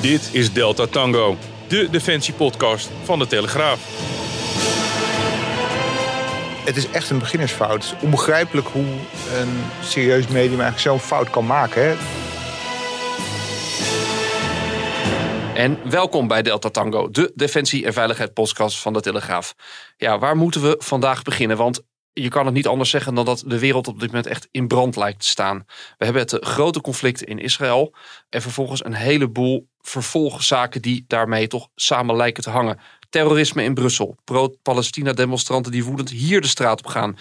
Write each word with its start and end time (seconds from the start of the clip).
Dit 0.00 0.30
is 0.32 0.52
Delta 0.52 0.86
Tango, 0.86 1.36
de 1.68 1.88
defensiepodcast 1.90 2.90
van 3.04 3.18
de 3.18 3.26
Telegraaf. 3.26 3.80
Het 6.64 6.76
is 6.76 6.90
echt 6.90 7.10
een 7.10 7.18
beginnersfout. 7.18 7.72
Het 7.72 7.84
is 7.84 8.02
onbegrijpelijk 8.02 8.66
hoe 8.66 8.84
een 9.34 9.62
serieus 9.82 10.26
medium 10.26 10.60
eigenlijk 10.60 10.78
zo'n 10.78 10.98
fout 10.98 11.30
kan 11.30 11.46
maken. 11.46 11.82
Hè? 11.82 11.96
En 15.54 15.90
welkom 15.90 16.28
bij 16.28 16.42
Delta 16.42 16.68
Tango, 16.68 17.10
de 17.10 17.32
defensie- 17.34 17.86
en 17.86 17.92
veiligheidspodcast 17.92 18.78
van 18.78 18.92
de 18.92 19.00
Telegraaf. 19.00 19.54
Ja, 19.96 20.18
waar 20.18 20.36
moeten 20.36 20.62
we 20.62 20.74
vandaag 20.78 21.22
beginnen? 21.22 21.56
Want 21.56 21.82
je 22.12 22.28
kan 22.28 22.44
het 22.46 22.54
niet 22.54 22.66
anders 22.66 22.90
zeggen 22.90 23.14
dan 23.14 23.24
dat 23.24 23.42
de 23.46 23.58
wereld 23.58 23.88
op 23.88 24.00
dit 24.00 24.08
moment 24.08 24.26
echt 24.26 24.48
in 24.50 24.68
brand 24.68 24.96
lijkt 24.96 25.20
te 25.20 25.26
staan. 25.26 25.64
We 25.98 26.04
hebben 26.04 26.22
het 26.22 26.36
grote 26.40 26.80
conflict 26.80 27.22
in 27.22 27.38
Israël 27.38 27.94
en 28.28 28.42
vervolgens 28.42 28.84
een 28.84 28.94
heleboel 28.94 29.68
vervolgzaken 29.80 30.82
die 30.82 31.04
daarmee 31.06 31.46
toch 31.46 31.68
samen 31.74 32.16
lijken 32.16 32.42
te 32.42 32.50
hangen. 32.50 32.78
Terrorisme 33.10 33.62
in 33.62 33.74
Brussel, 33.74 34.16
pro-Palestina 34.24 35.12
demonstranten 35.12 35.72
die 35.72 35.84
woedend 35.84 36.10
hier 36.10 36.40
de 36.40 36.46
straat 36.46 36.78
op 36.78 36.86
gaan. 36.86 37.16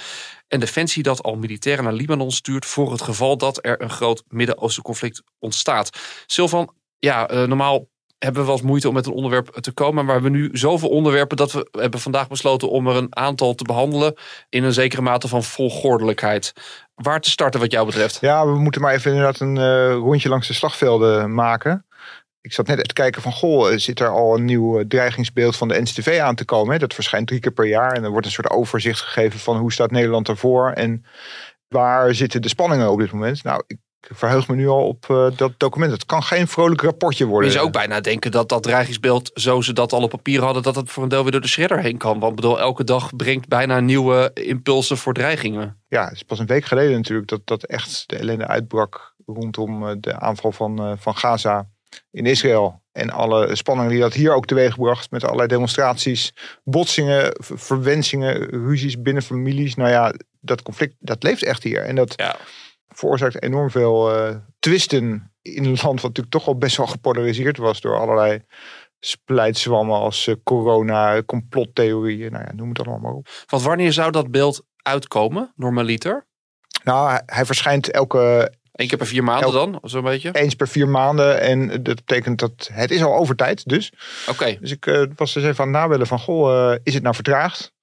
En 0.47 0.59
Defensie 0.59 1.03
dat 1.03 1.23
al 1.23 1.35
militairen 1.35 1.83
naar 1.83 1.93
Libanon 1.93 2.31
stuurt 2.31 2.65
voor 2.65 2.91
het 2.91 3.01
geval 3.01 3.37
dat 3.37 3.65
er 3.65 3.81
een 3.81 3.89
groot 3.89 4.23
Midden-Oosten 4.27 4.83
conflict 4.83 5.23
ontstaat. 5.39 5.99
Silvan, 6.25 6.73
ja, 6.99 7.27
eh, 7.27 7.43
normaal 7.43 7.87
hebben 8.19 8.41
we 8.41 8.47
wel 8.47 8.57
eens 8.57 8.67
moeite 8.67 8.87
om 8.87 8.93
met 8.93 9.05
een 9.05 9.13
onderwerp 9.13 9.47
te 9.47 9.71
komen. 9.71 10.05
Maar 10.05 10.15
we 10.15 10.21
hebben 10.21 10.41
nu 10.41 10.49
zoveel 10.51 10.89
onderwerpen 10.89 11.37
dat 11.37 11.51
we 11.51 11.67
hebben 11.71 11.99
vandaag 11.99 12.27
besloten 12.27 12.69
om 12.69 12.87
er 12.87 12.95
een 12.95 13.15
aantal 13.15 13.55
te 13.55 13.63
behandelen. 13.63 14.13
In 14.49 14.63
een 14.63 14.73
zekere 14.73 15.01
mate 15.01 15.27
van 15.27 15.43
volgordelijkheid. 15.43 16.53
Waar 16.95 17.21
te 17.21 17.29
starten 17.29 17.59
wat 17.59 17.71
jou 17.71 17.85
betreft? 17.85 18.17
Ja, 18.21 18.45
we 18.45 18.59
moeten 18.59 18.81
maar 18.81 18.93
even 18.93 19.11
inderdaad 19.11 19.39
een 19.39 19.55
uh, 19.55 19.93
rondje 19.93 20.29
langs 20.29 20.47
de 20.47 20.53
slagvelden 20.53 21.33
maken. 21.33 21.85
Ik 22.41 22.53
zat 22.53 22.67
net 22.67 22.87
te 22.87 22.93
kijken 22.93 23.21
van, 23.21 23.31
goh, 23.31 23.71
zit 23.75 23.99
er 23.99 24.09
al 24.09 24.35
een 24.35 24.45
nieuw 24.45 24.87
dreigingsbeeld 24.87 25.55
van 25.55 25.67
de 25.67 25.81
NCTV 25.81 26.19
aan 26.19 26.35
te 26.35 26.45
komen? 26.45 26.73
Hè? 26.73 26.79
Dat 26.79 26.93
verschijnt 26.93 27.27
drie 27.27 27.39
keer 27.39 27.51
per 27.51 27.67
jaar 27.67 27.91
en 27.91 28.03
er 28.03 28.11
wordt 28.11 28.25
een 28.25 28.31
soort 28.31 28.49
overzicht 28.49 29.01
gegeven 29.01 29.39
van 29.39 29.57
hoe 29.57 29.71
staat 29.71 29.91
Nederland 29.91 30.27
ervoor 30.27 30.71
en 30.71 31.05
waar 31.67 32.13
zitten 32.15 32.41
de 32.41 32.49
spanningen 32.49 32.91
op 32.91 32.99
dit 32.99 33.11
moment? 33.11 33.43
Nou, 33.43 33.63
ik 33.67 33.77
ik 34.07 34.15
verheug 34.15 34.47
me 34.47 34.55
nu 34.55 34.67
al 34.67 34.87
op 34.87 35.05
uh, 35.11 35.27
dat 35.35 35.51
document. 35.57 35.91
Het 35.91 36.05
kan 36.05 36.23
geen 36.23 36.47
vrolijk 36.47 36.81
rapportje 36.81 37.25
worden. 37.25 37.49
Je 37.49 37.55
zou 37.55 37.67
ook 37.67 37.73
bijna 37.73 38.01
denken 38.01 38.31
dat 38.31 38.49
dat 38.49 38.63
dreigingsbeeld, 38.63 39.31
zo 39.33 39.61
ze 39.61 39.73
dat 39.73 39.93
al 39.93 40.01
op 40.01 40.09
papier 40.09 40.41
hadden, 40.41 40.63
dat 40.63 40.75
het 40.75 40.89
voor 40.89 41.03
een 41.03 41.09
deel 41.09 41.21
weer 41.21 41.31
door 41.31 41.41
de 41.41 41.47
shredder 41.47 41.79
heen 41.79 41.97
kan. 41.97 42.19
Want 42.19 42.35
bedoel, 42.35 42.59
elke 42.59 42.83
dag 42.83 43.15
brengt 43.15 43.47
bijna 43.47 43.79
nieuwe 43.79 44.31
impulsen 44.33 44.97
voor 44.97 45.13
dreigingen. 45.13 45.81
Ja, 45.87 46.03
het 46.03 46.13
is 46.13 46.23
pas 46.23 46.39
een 46.39 46.45
week 46.45 46.65
geleden 46.65 46.95
natuurlijk 46.95 47.27
dat, 47.27 47.41
dat 47.43 47.63
echt 47.63 48.03
de 48.05 48.15
ellende 48.15 48.47
uitbrak 48.47 49.15
rondom 49.25 50.01
de 50.01 50.19
aanval 50.19 50.51
van, 50.51 50.87
uh, 50.87 50.93
van 50.97 51.17
Gaza 51.17 51.67
in 52.11 52.25
Israël. 52.25 52.81
En 52.91 53.09
alle 53.09 53.55
spanningen 53.55 53.91
die 53.91 53.99
dat 53.99 54.13
hier 54.13 54.33
ook 54.33 54.45
teweeg 54.45 54.75
bracht 54.75 55.11
met 55.11 55.23
allerlei 55.23 55.47
demonstraties, 55.47 56.33
botsingen, 56.63 57.35
verwensingen, 57.39 58.49
ruzies 58.49 59.01
binnen 59.01 59.23
families. 59.23 59.75
Nou 59.75 59.89
ja, 59.89 60.13
dat 60.39 60.61
conflict, 60.61 60.95
dat 60.99 61.23
leeft 61.23 61.43
echt 61.43 61.63
hier. 61.63 61.81
En 61.81 61.95
dat... 61.95 62.13
Ja 62.15 62.35
veroorzaakt 62.95 63.43
enorm 63.43 63.69
veel 63.69 64.15
uh, 64.15 64.35
twisten 64.59 65.31
in 65.41 65.65
een 65.65 65.77
land 65.81 66.01
wat 66.01 66.03
natuurlijk 66.03 66.29
toch 66.29 66.47
al 66.47 66.57
best 66.57 66.77
wel 66.77 66.87
gepolariseerd 66.87 67.57
was 67.57 67.81
door 67.81 67.99
allerlei 67.99 68.41
splijtswammen 68.99 69.99
als 69.99 70.27
uh, 70.27 70.35
corona, 70.43 71.23
complottheorieën, 71.23 72.31
nou 72.31 72.43
ja, 72.43 72.53
noem 72.53 72.69
het 72.69 72.79
allemaal 72.79 72.99
maar 72.99 73.13
op. 73.13 73.27
Want 73.47 73.63
wanneer 73.63 73.93
zou 73.93 74.11
dat 74.11 74.31
beeld 74.31 74.61
uitkomen, 74.81 75.53
normaliter? 75.55 76.27
Nou, 76.83 77.09
hij, 77.09 77.21
hij 77.25 77.45
verschijnt 77.45 77.91
elke... 77.91 78.53
Eén 78.71 78.87
keer 78.87 78.97
per 78.97 79.07
vier 79.07 79.23
maanden 79.23 79.51
dan, 79.51 79.79
zo'n 79.83 80.03
beetje? 80.03 80.31
Eens 80.31 80.55
per 80.55 80.67
vier 80.67 80.87
maanden. 80.87 81.41
En 81.41 81.67
dat 81.67 81.95
betekent 81.95 82.39
dat 82.39 82.69
het 82.73 82.91
is 82.91 83.03
al 83.03 83.15
over 83.15 83.35
tijd 83.35 83.67
dus. 83.67 83.91
Oké. 84.29 84.57
Dus 84.59 84.71
ik 84.71 84.85
uh, 84.85 85.05
was 85.15 85.33
dus 85.33 85.43
even 85.43 85.63
aan 85.63 85.73
het 85.73 85.81
nabellen 85.81 86.07
van, 86.07 86.19
goh, 86.19 86.75
is 86.83 86.93
het 86.93 87.03
nou 87.03 87.15
vertraagd? 87.15 87.73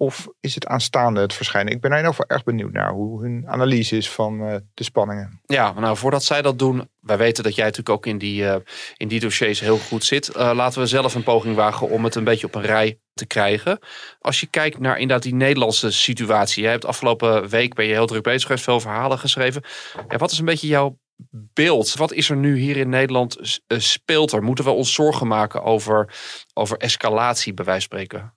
Of 0.00 0.28
is 0.40 0.54
het 0.54 0.66
aanstaande 0.66 1.20
het 1.20 1.32
verschijnen? 1.32 1.72
Ik 1.72 1.80
ben 1.80 1.90
er 1.90 1.98
in 1.98 2.04
ieder 2.04 2.24
erg 2.26 2.42
benieuwd 2.42 2.72
naar 2.72 2.92
hoe 2.92 3.22
hun 3.22 3.48
analyse 3.48 3.96
is 3.96 4.10
van 4.10 4.42
uh, 4.42 4.54
de 4.74 4.84
spanningen. 4.84 5.40
Ja, 5.46 5.72
nou 5.72 5.96
voordat 5.96 6.24
zij 6.24 6.42
dat 6.42 6.58
doen, 6.58 6.88
wij 7.00 7.16
weten 7.16 7.44
dat 7.44 7.54
jij 7.54 7.64
natuurlijk 7.64 7.96
ook 7.96 8.06
in 8.06 8.18
die, 8.18 8.42
uh, 8.42 8.56
in 8.96 9.08
die 9.08 9.20
dossiers 9.20 9.60
heel 9.60 9.78
goed 9.78 10.04
zit. 10.04 10.36
Uh, 10.36 10.50
laten 10.54 10.80
we 10.80 10.86
zelf 10.86 11.14
een 11.14 11.22
poging 11.22 11.56
wagen 11.56 11.88
om 11.88 12.04
het 12.04 12.14
een 12.14 12.24
beetje 12.24 12.46
op 12.46 12.54
een 12.54 12.62
rij 12.62 12.98
te 13.14 13.26
krijgen. 13.26 13.78
Als 14.20 14.40
je 14.40 14.46
kijkt 14.46 14.78
naar 14.78 14.98
inderdaad 14.98 15.22
die 15.22 15.34
Nederlandse 15.34 15.90
situatie. 15.90 16.62
Je 16.62 16.68
hebt 16.68 16.84
afgelopen 16.84 17.48
week 17.48 17.74
ben 17.74 17.86
je 17.86 17.92
heel 17.92 18.06
druk 18.06 18.22
bezig 18.22 18.42
geweest, 18.42 18.64
veel 18.64 18.80
verhalen 18.80 19.18
geschreven. 19.18 19.62
Ja, 20.08 20.16
wat 20.16 20.30
is 20.30 20.38
een 20.38 20.44
beetje 20.44 20.68
jouw 20.68 20.98
beeld? 21.30 21.94
Wat 21.94 22.12
is 22.12 22.30
er 22.30 22.36
nu 22.36 22.58
hier 22.58 22.76
in 22.76 22.88
Nederland 22.88 23.60
speelt 23.66 24.32
er? 24.32 24.42
Moeten 24.42 24.64
we 24.64 24.70
ons 24.70 24.92
zorgen 24.92 25.26
maken 25.26 25.62
over, 25.62 26.14
over 26.54 26.76
escalatie, 26.76 27.54
bij 27.54 27.64
wijze 27.64 27.88
van 27.88 27.98
spreken? 27.98 28.34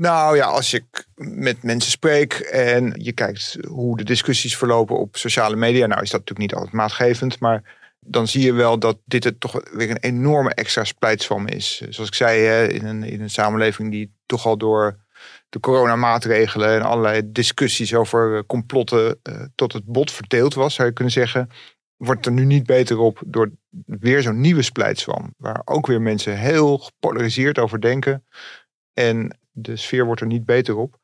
Nou 0.00 0.36
ja, 0.36 0.44
als 0.44 0.74
ik 0.74 1.06
met 1.14 1.62
mensen 1.62 1.90
spreek 1.90 2.32
en 2.32 2.92
je 2.96 3.12
kijkt 3.12 3.56
hoe 3.68 3.96
de 3.96 4.04
discussies 4.04 4.56
verlopen 4.56 4.98
op 4.98 5.16
sociale 5.16 5.56
media, 5.56 5.86
nou 5.86 6.02
is 6.02 6.10
dat 6.10 6.20
natuurlijk 6.20 6.50
niet 6.50 6.54
altijd 6.54 6.72
maatgevend, 6.74 7.40
maar 7.40 7.62
dan 8.00 8.28
zie 8.28 8.44
je 8.44 8.52
wel 8.52 8.78
dat 8.78 8.98
dit 9.04 9.24
het 9.24 9.40
toch 9.40 9.60
weer 9.72 9.90
een 9.90 9.96
enorme 9.96 10.54
extra 10.54 10.84
splijtswam 10.84 11.46
is. 11.46 11.80
Zoals 11.88 12.08
ik 12.08 12.14
zei, 12.14 12.68
in, 12.68 12.86
een, 12.86 13.02
in 13.02 13.20
een 13.20 13.30
samenleving 13.30 13.90
die 13.90 14.12
toch 14.26 14.46
al 14.46 14.58
door 14.58 14.98
de 15.48 15.60
coronamaatregelen 15.60 16.74
en 16.74 16.82
allerlei 16.82 17.32
discussies 17.32 17.94
over 17.94 18.46
complotten 18.46 19.20
uh, 19.22 19.42
tot 19.54 19.72
het 19.72 19.84
bot 19.84 20.10
verdeeld 20.10 20.54
was, 20.54 20.74
zou 20.74 20.88
je 20.88 20.94
kunnen 20.94 21.12
zeggen, 21.12 21.48
wordt 21.96 22.26
er 22.26 22.32
nu 22.32 22.44
niet 22.44 22.66
beter 22.66 22.98
op 22.98 23.22
door 23.26 23.50
weer 23.84 24.22
zo'n 24.22 24.40
nieuwe 24.40 24.62
splijtswam, 24.62 25.34
waar 25.36 25.62
ook 25.64 25.86
weer 25.86 26.02
mensen 26.02 26.38
heel 26.38 26.78
gepolariseerd 26.78 27.58
over 27.58 27.80
denken. 27.80 28.24
En 28.92 29.38
de 29.60 29.76
sfeer 29.76 30.04
wordt 30.04 30.20
er 30.20 30.26
niet 30.26 30.44
beter 30.44 30.76
op. 30.76 30.98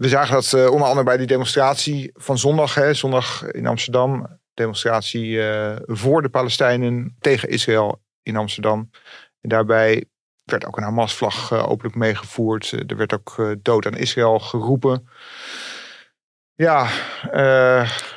We 0.00 0.08
zagen 0.08 0.34
dat 0.34 0.52
uh, 0.52 0.70
onder 0.70 0.86
andere 0.86 1.04
bij 1.04 1.16
die 1.16 1.26
demonstratie 1.26 2.10
van 2.14 2.38
zondag, 2.38 2.74
hè, 2.74 2.94
zondag 2.94 3.44
in 3.50 3.66
Amsterdam. 3.66 4.38
Demonstratie 4.54 5.30
uh, 5.30 5.76
voor 5.86 6.22
de 6.22 6.28
Palestijnen 6.28 7.16
tegen 7.18 7.48
Israël 7.48 8.02
in 8.22 8.36
Amsterdam. 8.36 8.90
En 9.40 9.48
daarbij 9.48 10.04
werd 10.44 10.66
ook 10.66 10.76
een 10.76 10.82
Hamas-vlag 10.82 11.50
uh, 11.50 11.68
openlijk 11.68 11.96
meegevoerd. 11.96 12.72
er 12.86 12.96
werd 12.96 13.12
ook 13.12 13.56
dood 13.62 13.86
aan 13.86 13.96
Israël 13.96 14.38
geroepen. 14.38 15.08
Ja, 16.54 16.88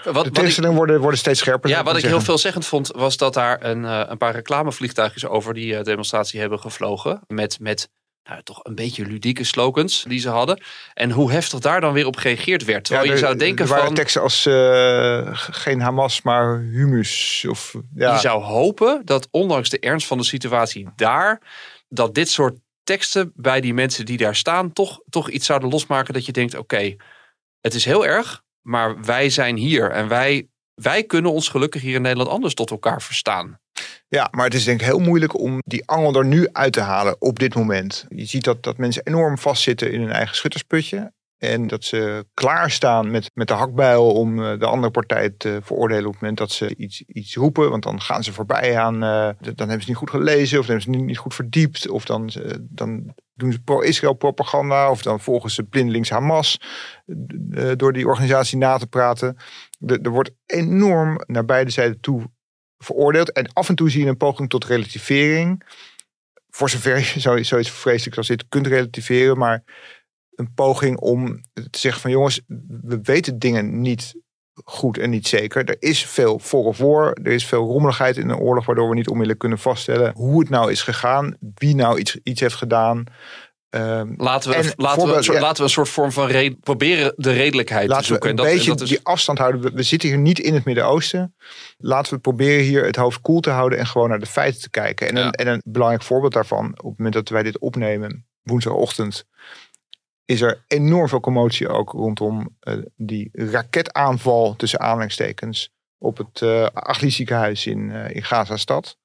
wat, 0.03 0.23
de 0.23 0.31
tegenstellingen 0.31 0.75
worden, 0.75 0.99
worden 0.99 1.19
steeds 1.19 1.39
scherper. 1.39 1.69
Ja, 1.69 1.83
wat 1.83 1.97
ik 1.97 2.03
heel 2.03 2.21
veelzeggend 2.21 2.65
vond, 2.65 2.91
was 2.95 3.17
dat 3.17 3.33
daar 3.33 3.63
een, 3.63 3.83
een 3.83 4.17
paar 4.17 4.33
reclamevliegtuigjes 4.33 5.25
over 5.25 5.53
die 5.53 5.83
demonstratie 5.83 6.39
hebben 6.39 6.59
gevlogen. 6.59 7.21
Met, 7.27 7.59
met 7.59 7.89
nou, 8.23 8.43
toch 8.43 8.59
een 8.63 8.75
beetje 8.75 9.05
ludieke 9.05 9.43
slogans 9.43 10.03
die 10.07 10.19
ze 10.19 10.29
hadden. 10.29 10.63
En 10.93 11.11
hoe 11.11 11.31
heftig 11.31 11.59
daar 11.59 11.81
dan 11.81 11.93
weer 11.93 12.05
op 12.05 12.15
gereageerd 12.15 12.63
werd. 12.63 12.83
Terwijl 12.83 13.07
ja, 13.07 13.13
je 13.13 13.19
zou 13.19 13.35
denken 13.35 13.67
waren 13.67 13.85
van... 13.85 13.93
teksten 13.93 14.21
als 14.21 14.45
uh, 14.45 15.29
geen 15.33 15.81
Hamas, 15.81 16.21
maar 16.21 16.59
humus. 16.59 17.45
Of, 17.49 17.75
ja. 17.95 18.13
Je 18.13 18.19
zou 18.19 18.43
hopen 18.43 19.01
dat 19.05 19.27
ondanks 19.31 19.69
de 19.69 19.79
ernst 19.79 20.07
van 20.07 20.17
de 20.17 20.23
situatie 20.23 20.87
daar... 20.95 21.41
dat 21.87 22.15
dit 22.15 22.29
soort 22.29 22.59
teksten 22.83 23.31
bij 23.35 23.61
die 23.61 23.73
mensen 23.73 24.05
die 24.05 24.17
daar 24.17 24.35
staan... 24.35 24.73
toch, 24.73 24.99
toch 25.09 25.29
iets 25.29 25.45
zouden 25.45 25.69
losmaken 25.69 26.13
dat 26.13 26.25
je 26.25 26.31
denkt... 26.31 26.55
oké, 26.55 26.95
het 27.61 27.73
is 27.73 27.85
heel 27.85 28.05
erg, 28.05 28.41
maar 28.61 29.01
wij 29.01 29.29
zijn 29.29 29.57
hier. 29.57 29.91
En 29.91 30.07
wij, 30.07 30.47
wij 30.73 31.03
kunnen 31.03 31.31
ons 31.31 31.47
gelukkig 31.47 31.81
hier 31.81 31.95
in 31.95 32.01
Nederland 32.01 32.29
anders 32.29 32.53
tot 32.53 32.71
elkaar 32.71 33.01
verstaan. 33.01 33.61
Ja, 34.13 34.27
maar 34.31 34.45
het 34.45 34.53
is 34.53 34.63
denk 34.63 34.79
ik 34.79 34.85
heel 34.85 34.99
moeilijk 34.99 35.39
om 35.39 35.61
die 35.65 35.87
angel 35.87 36.15
er 36.15 36.25
nu 36.25 36.47
uit 36.51 36.73
te 36.73 36.81
halen 36.81 37.21
op 37.21 37.39
dit 37.39 37.55
moment. 37.55 38.05
Je 38.09 38.25
ziet 38.25 38.43
dat, 38.43 38.63
dat 38.63 38.77
mensen 38.77 39.05
enorm 39.05 39.37
vastzitten 39.37 39.91
in 39.91 40.01
hun 40.01 40.11
eigen 40.11 40.35
schuttersputje. 40.35 41.13
En 41.37 41.67
dat 41.67 41.83
ze 41.83 42.25
klaarstaan 42.33 43.11
met, 43.11 43.31
met 43.33 43.47
de 43.47 43.53
hakbijl 43.53 44.11
om 44.11 44.43
eh, 44.43 44.59
de 44.59 44.65
andere 44.65 44.91
partij 44.91 45.29
te 45.29 45.59
veroordelen 45.61 46.05
op 46.05 46.11
het 46.11 46.21
moment 46.21 46.39
dat 46.39 46.51
ze 46.51 46.75
iets, 46.75 47.01
iets 47.01 47.35
roepen. 47.35 47.69
Want 47.69 47.83
dan 47.83 48.01
gaan 48.01 48.23
ze 48.23 48.33
voorbij 48.33 48.77
aan, 48.77 48.93
uh, 48.93 49.29
dan 49.39 49.67
hebben 49.67 49.81
ze 49.81 49.89
niet 49.89 49.97
goed 49.97 50.09
gelezen 50.09 50.59
of 50.59 50.65
dan 50.65 50.75
hebben 50.75 50.99
ze 50.99 51.03
niet, 51.05 51.17
goed 51.17 51.35
verdiept. 51.35 51.89
Of 51.89 52.05
dan, 52.05 52.31
uh, 52.37 52.51
dan 52.61 53.13
doen 53.33 53.51
ze 53.51 53.59
pro-Israël 53.59 54.13
propaganda 54.13 54.89
of 54.89 55.01
dan 55.01 55.19
volgen 55.19 55.51
ze 55.51 55.63
blindelings 55.63 56.09
Hamas 56.09 56.59
door 57.75 57.93
die 57.93 58.07
organisatie 58.07 58.57
na 58.57 58.77
te 58.77 58.87
praten. 58.87 59.37
De, 59.79 59.99
er 60.01 60.11
wordt 60.11 60.31
enorm 60.45 61.21
naar 61.25 61.45
beide 61.45 61.71
zijden 61.71 61.99
toe 61.99 62.31
veroordeeld 62.83 63.31
en 63.31 63.53
af 63.53 63.69
en 63.69 63.75
toe 63.75 63.89
zie 63.89 64.03
je 64.03 64.09
een 64.09 64.17
poging 64.17 64.49
tot 64.49 64.65
relativering. 64.65 65.63
Voor 66.49 66.69
zover 66.69 66.97
je 66.97 67.43
zoiets 67.43 67.71
vreselijk 67.71 68.17
als 68.17 68.27
dit 68.27 68.45
kunt 68.49 68.67
relativeren, 68.67 69.37
maar 69.37 69.63
een 70.35 70.53
poging 70.53 70.97
om 70.97 71.41
te 71.53 71.79
zeggen 71.79 72.01
van 72.01 72.11
jongens, 72.11 72.41
we 72.81 72.99
weten 73.01 73.39
dingen 73.39 73.81
niet 73.81 74.13
goed 74.63 74.97
en 74.97 75.09
niet 75.09 75.27
zeker. 75.27 75.65
Er 75.65 75.75
is 75.79 76.05
veel 76.05 76.39
voor 76.39 76.65
of 76.65 76.77
voor. 76.77 77.17
Er 77.23 77.31
is 77.31 77.45
veel 77.45 77.65
rommeligheid 77.65 78.17
in 78.17 78.27
de 78.27 78.37
oorlog, 78.37 78.65
waardoor 78.65 78.89
we 78.89 78.95
niet 78.95 79.07
onmiddellijk 79.07 79.39
kunnen 79.39 79.59
vaststellen 79.59 80.13
hoe 80.15 80.39
het 80.39 80.49
nou 80.49 80.71
is 80.71 80.81
gegaan, 80.81 81.37
wie 81.39 81.75
nou 81.75 81.99
iets, 81.99 82.19
iets 82.23 82.41
heeft 82.41 82.55
gedaan. 82.55 83.03
Um, 83.75 84.13
laten, 84.17 84.51
we, 84.51 84.73
laten, 84.77 85.07
we, 85.07 85.33
ja, 85.33 85.39
laten 85.39 85.57
we 85.57 85.63
een 85.63 85.69
soort 85.69 85.89
vorm 85.89 86.11
van 86.11 86.57
proberen 86.59 87.13
de 87.15 87.31
redelijkheid 87.31 87.89
te 87.89 88.03
zoeken. 88.03 88.35
We 88.35 88.41
een 88.41 88.47
beetje 88.49 88.75
die 88.75 88.99
afstand 89.03 89.37
houden. 89.37 89.75
We, 89.75 89.83
zitten 89.83 90.09
hier 90.09 90.17
niet 90.17 90.39
in 90.39 90.53
het 90.53 90.65
Midden-Oosten. 90.65 91.35
Laten 91.77 92.13
we 92.13 92.19
proberen 92.19 92.63
hier 92.63 92.85
het 92.85 92.95
hoofd 92.95 93.21
koel 93.21 93.39
te 93.39 93.49
houden 93.49 93.79
en 93.79 93.85
gewoon 93.85 94.09
naar 94.09 94.19
de 94.19 94.25
feiten 94.25 94.61
te 94.61 94.69
kijken. 94.69 95.07
En, 95.07 95.15
een, 95.15 95.31
en 95.31 95.47
een 95.47 95.61
belangrijk 95.65 96.03
voorbeeld 96.03 96.33
daarvan, 96.33 96.65
op 96.65 96.89
het 96.89 96.97
moment 96.97 97.13
dat 97.13 97.29
wij 97.29 97.43
dit 97.43 97.59
opnemen, 97.59 98.27
woensdagochtend, 98.41 99.25
is 100.25 100.41
er 100.41 100.63
enorm 100.67 101.07
veel 101.07 101.19
commotie 101.19 101.67
ook 101.67 101.91
rondom 101.91 102.57
uh, 102.61 102.77
die 102.95 103.29
raketaanval 103.33 104.55
tussen 104.55 104.79
aanhalingstekens 104.79 105.69
op 105.97 106.17
het 106.17 106.41
uh, 106.41 106.65
Achli 106.73 107.11
ziekenhuis 107.11 107.65
in, 107.65 107.89
uh, 107.89 108.09
in 108.09 108.23
Gaza-stad. 108.23 108.97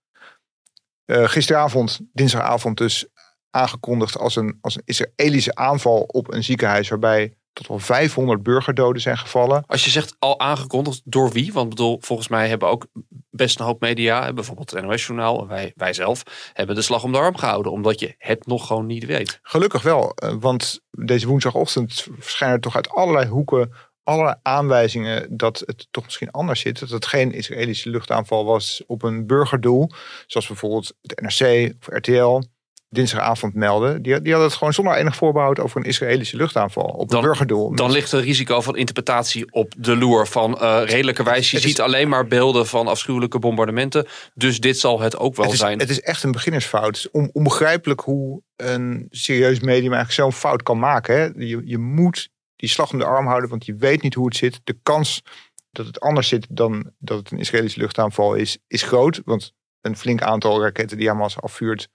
gisteravond, 1.07 2.01
dinsdagavond 2.13 2.79
dus, 2.79 3.07
aangekondigd 3.51 4.19
als 4.19 4.37
een, 4.37 4.59
als 4.61 4.77
een 4.77 4.83
Israëlische 4.85 5.55
aanval 5.55 6.01
op 6.01 6.33
een 6.33 6.45
ziekenhuis 6.45 6.89
waarbij 6.89 7.33
tot 7.59 7.67
wel 7.67 7.79
500 7.79 8.43
burgerdoden 8.43 9.03
zijn 9.03 9.19
gevallen. 9.19 9.65
Als 9.67 9.85
je 9.85 9.91
zegt 9.91 10.17
al 10.19 10.41
aangekondigd, 10.41 11.01
door 11.05 11.31
wie? 11.31 11.53
Want 11.53 11.69
bedoel, 11.69 11.99
volgens 12.01 12.29
mij 12.29 12.49
hebben 12.49 12.69
ook 12.69 12.87
best 13.31 13.59
een 13.59 13.67
hoop 13.67 13.81
media, 13.81 14.33
bijvoorbeeld 14.33 14.71
het 14.71 14.85
NOS-journaal, 14.85 15.47
wij, 15.47 15.73
wij 15.77 15.93
zelf, 15.93 16.23
hebben 16.53 16.75
de 16.75 16.83
slag 16.83 17.05
om 17.05 17.13
de 17.13 17.19
arm 17.19 17.37
gehouden, 17.37 17.73
omdat 17.73 18.01
je 18.01 18.15
het 18.19 18.47
nog 18.47 18.67
gewoon 18.67 18.87
niet 18.87 19.07
weet. 19.07 19.39
Gelukkig 19.43 19.83
wel, 19.83 20.13
eh, 20.15 20.35
want 20.41 20.81
deze 20.91 21.27
woensdagochtend 21.27 22.07
verschijnen 22.19 22.61
toch 22.61 22.77
uit 22.77 22.89
allerlei 22.89 23.27
hoeken 23.27 23.73
allerlei 24.03 24.37
aanwijzingen 24.43 25.37
dat 25.37 25.63
het 25.67 25.89
toch 25.91 26.05
misschien 26.05 26.31
anders 26.31 26.61
zit. 26.61 26.79
Dat 26.79 26.91
het 26.91 27.07
geen 27.07 27.33
Israëlische 27.33 27.91
luchtaanval 27.91 28.45
was 28.45 28.83
op 28.87 29.03
een 29.03 29.27
burgerdoel, 29.27 29.91
zoals 30.27 30.47
bijvoorbeeld 30.47 30.95
het 31.03 31.21
NRC 31.21 31.75
of 31.81 31.87
RTL 31.97 32.41
dinsdagavond 32.91 33.55
melden. 33.55 34.03
Die, 34.03 34.21
die 34.21 34.33
hadden 34.33 34.49
het 34.49 34.59
gewoon 34.59 34.73
zonder 34.73 34.95
enig 34.95 35.17
voorbehoud 35.17 35.61
over 35.61 35.77
een 35.81 35.87
Israëlische 35.87 36.37
luchtaanval 36.37 36.85
op 36.85 37.13
een 37.13 37.21
burgerdoel. 37.21 37.75
Dan 37.75 37.91
ligt 37.91 38.13
er 38.13 38.21
risico 38.21 38.61
van 38.61 38.77
interpretatie 38.77 39.53
op 39.53 39.73
de 39.77 39.97
loer 39.97 40.27
van 40.27 40.59
uh, 40.63 40.81
redelijkerwijs. 40.85 41.51
Je 41.51 41.61
ziet 41.61 41.81
alleen 41.81 42.09
maar 42.09 42.27
beelden 42.27 42.67
van 42.67 42.87
afschuwelijke 42.87 43.39
bombardementen. 43.39 44.07
Dus 44.35 44.61
dit 44.61 44.79
zal 44.79 45.01
het 45.01 45.19
ook 45.19 45.37
wel 45.37 45.45
het 45.45 45.55
is, 45.55 45.61
zijn. 45.61 45.79
Het 45.79 45.91
is 45.91 46.01
echt 46.01 46.23
een 46.23 46.33
beginnersfout. 46.33 46.87
Het 46.87 46.97
is 46.97 47.11
on, 47.11 47.31
onbegrijpelijk 47.33 48.01
hoe 48.01 48.43
een 48.57 49.07
serieus 49.11 49.61
medium 49.61 49.93
eigenlijk 49.93 50.13
zo'n 50.13 50.41
fout 50.41 50.63
kan 50.63 50.79
maken. 50.79 51.15
Hè? 51.15 51.25
Je, 51.25 51.61
je 51.65 51.79
moet 51.79 52.29
die 52.57 52.69
slag 52.69 52.93
om 52.93 52.99
de 52.99 53.05
arm 53.05 53.27
houden, 53.27 53.51
want 53.51 53.67
je 53.67 53.75
weet 53.75 54.03
niet 54.03 54.15
hoe 54.15 54.27
het 54.27 54.37
zit. 54.37 54.61
De 54.65 54.79
kans 54.83 55.23
dat 55.71 55.87
het 55.87 56.01
anders 56.01 56.29
zit 56.29 56.47
dan 56.51 56.91
dat 56.99 57.19
het 57.19 57.31
een 57.31 57.39
Israëlische 57.39 57.81
luchtaanval 57.81 58.35
is, 58.35 58.59
is 58.67 58.83
groot. 58.83 59.21
Want 59.25 59.53
een 59.81 59.97
flink 59.97 60.23
aantal 60.23 60.63
raketten 60.63 60.99
die 60.99 61.09
Hamas 61.09 61.41
afvuurt 61.41 61.89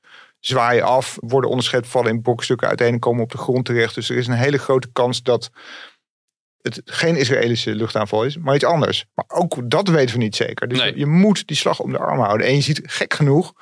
zwaaien 0.46 0.84
af, 0.84 1.18
worden 1.20 1.50
onderschept, 1.50 1.88
vallen 1.88 2.12
in 2.12 2.22
brokstukken 2.22 2.68
uiteen 2.68 3.00
komen 3.00 3.24
op 3.24 3.32
de 3.32 3.38
grond 3.38 3.66
terecht. 3.66 3.96
Dus 3.96 4.10
er 4.10 4.18
is 4.18 4.28
een 4.28 4.34
hele 4.34 4.58
grote 4.58 4.90
kans 4.92 5.24
dat 5.24 5.50
het 6.62 6.82
geen 6.86 7.16
Israëlische 7.16 7.76
luchtaanval 7.76 8.26
is, 8.26 8.38
maar 8.38 8.56
iets 8.56 8.64
anders. 8.64 9.06
Maar 9.14 9.26
ook 9.28 9.70
dat 9.70 9.88
weten 9.88 10.16
we 10.16 10.22
niet 10.22 10.36
zeker. 10.36 10.68
Dus 10.68 10.92
je 10.96 11.06
moet 11.06 11.48
die 11.48 11.58
slag 11.58 11.80
om 11.80 11.92
de 11.92 11.98
arm 11.98 12.20
houden. 12.20 12.48
En 12.48 12.56
je 12.56 12.62
ziet 12.62 12.82
gek 12.84 13.14
genoeg, 13.14 13.54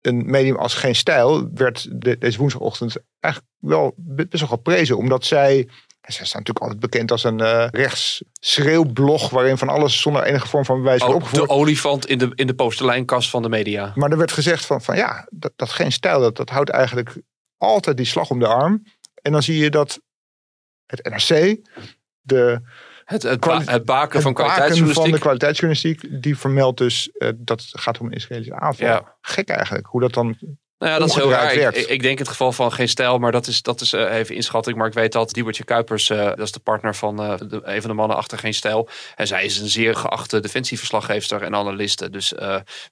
een 0.00 0.30
medium 0.30 0.56
als 0.56 0.74
Geen 0.74 0.94
Stijl 0.94 1.48
werd 1.54 2.00
deze 2.20 2.38
woensdagochtend 2.38 2.96
eigenlijk 3.20 3.54
wel 3.58 3.94
best 3.96 4.38
wel 4.38 4.48
geprezen. 4.48 4.96
Omdat 4.96 5.24
zij 5.24 5.68
ze 6.02 6.24
staan 6.24 6.42
natuurlijk 6.42 6.58
altijd 6.58 6.80
bekend 6.80 7.10
als 7.10 7.24
een 7.24 7.40
uh, 7.40 7.66
rechts 7.70 8.22
schreeuwblog 8.32 9.30
waarin 9.30 9.58
van 9.58 9.68
alles 9.68 10.00
zonder 10.00 10.22
enige 10.22 10.48
vorm 10.48 10.64
van 10.64 10.78
bewijs 10.78 11.00
wordt 11.00 11.14
oh, 11.14 11.22
opgevoerd. 11.22 11.48
De 11.48 11.54
olifant 11.54 12.06
in 12.06 12.18
de, 12.18 12.32
in 12.34 12.46
de 12.46 12.54
posteleinkast 12.54 13.30
van 13.30 13.42
de 13.42 13.48
media. 13.48 13.92
Maar 13.94 14.10
er 14.10 14.18
werd 14.18 14.32
gezegd 14.32 14.66
van, 14.66 14.82
van 14.82 14.96
ja, 14.96 15.28
dat, 15.30 15.52
dat 15.56 15.70
geen 15.70 15.92
stijl, 15.92 16.20
dat, 16.20 16.36
dat 16.36 16.50
houdt 16.50 16.70
eigenlijk 16.70 17.22
altijd 17.56 17.96
die 17.96 18.06
slag 18.06 18.30
om 18.30 18.38
de 18.38 18.46
arm. 18.46 18.82
En 19.22 19.32
dan 19.32 19.42
zie 19.42 19.58
je 19.58 19.70
dat 19.70 20.00
het 20.86 21.04
NRC, 21.04 21.58
de 22.20 22.60
het, 23.04 23.22
het, 23.22 23.68
het 23.68 23.84
baken 23.84 24.22
van 24.22 24.34
kwaliteitsjournalistiek. 24.34 25.02
van 25.02 25.12
de 25.12 25.18
kwaliteitsjournalistiek, 25.18 26.22
die 26.22 26.38
vermeldt 26.38 26.78
dus 26.78 27.10
uh, 27.12 27.28
dat 27.36 27.60
het 27.60 27.80
gaat 27.80 27.98
om 27.98 28.06
een 28.06 28.12
Israëlische 28.12 28.54
aanval. 28.54 28.86
Ja. 28.86 29.16
Gek 29.20 29.48
eigenlijk, 29.48 29.86
hoe 29.86 30.00
dat 30.00 30.14
dan 30.14 30.36
nou 30.82 30.94
ja, 30.94 31.00
dat 31.00 31.08
is 31.08 31.14
heel 31.14 31.30
raar. 31.30 31.54
Ik, 31.54 31.88
ik, 31.88 32.02
denk 32.02 32.18
het 32.18 32.28
geval 32.28 32.52
van 32.52 32.72
geen 32.72 32.88
stijl, 32.88 33.18
maar 33.18 33.32
dat 33.32 33.46
is, 33.46 33.62
dat 33.62 33.80
is 33.80 33.92
uh, 33.92 34.14
even 34.14 34.34
inschatting. 34.34 34.76
Maar 34.76 34.86
ik 34.86 34.92
weet 34.92 35.12
dat 35.12 35.32
Diebertje 35.32 35.64
Kuipers, 35.64 36.08
uh, 36.08 36.24
dat 36.24 36.38
is 36.38 36.52
de 36.52 36.60
partner 36.60 36.94
van 36.94 37.20
uh, 37.20 37.34
de, 37.48 37.60
een 37.62 37.80
van 37.80 37.90
de 37.90 37.96
mannen 37.96 38.16
achter 38.16 38.38
geen 38.38 38.54
stijl. 38.54 38.88
En 39.16 39.26
zij 39.26 39.44
is 39.44 39.58
een 39.58 39.68
zeer 39.68 39.96
geachte 39.96 40.40
defensieverslaggever 40.40 41.42
en 41.42 41.54
analiste. 41.54 42.10
Dus 42.10 42.34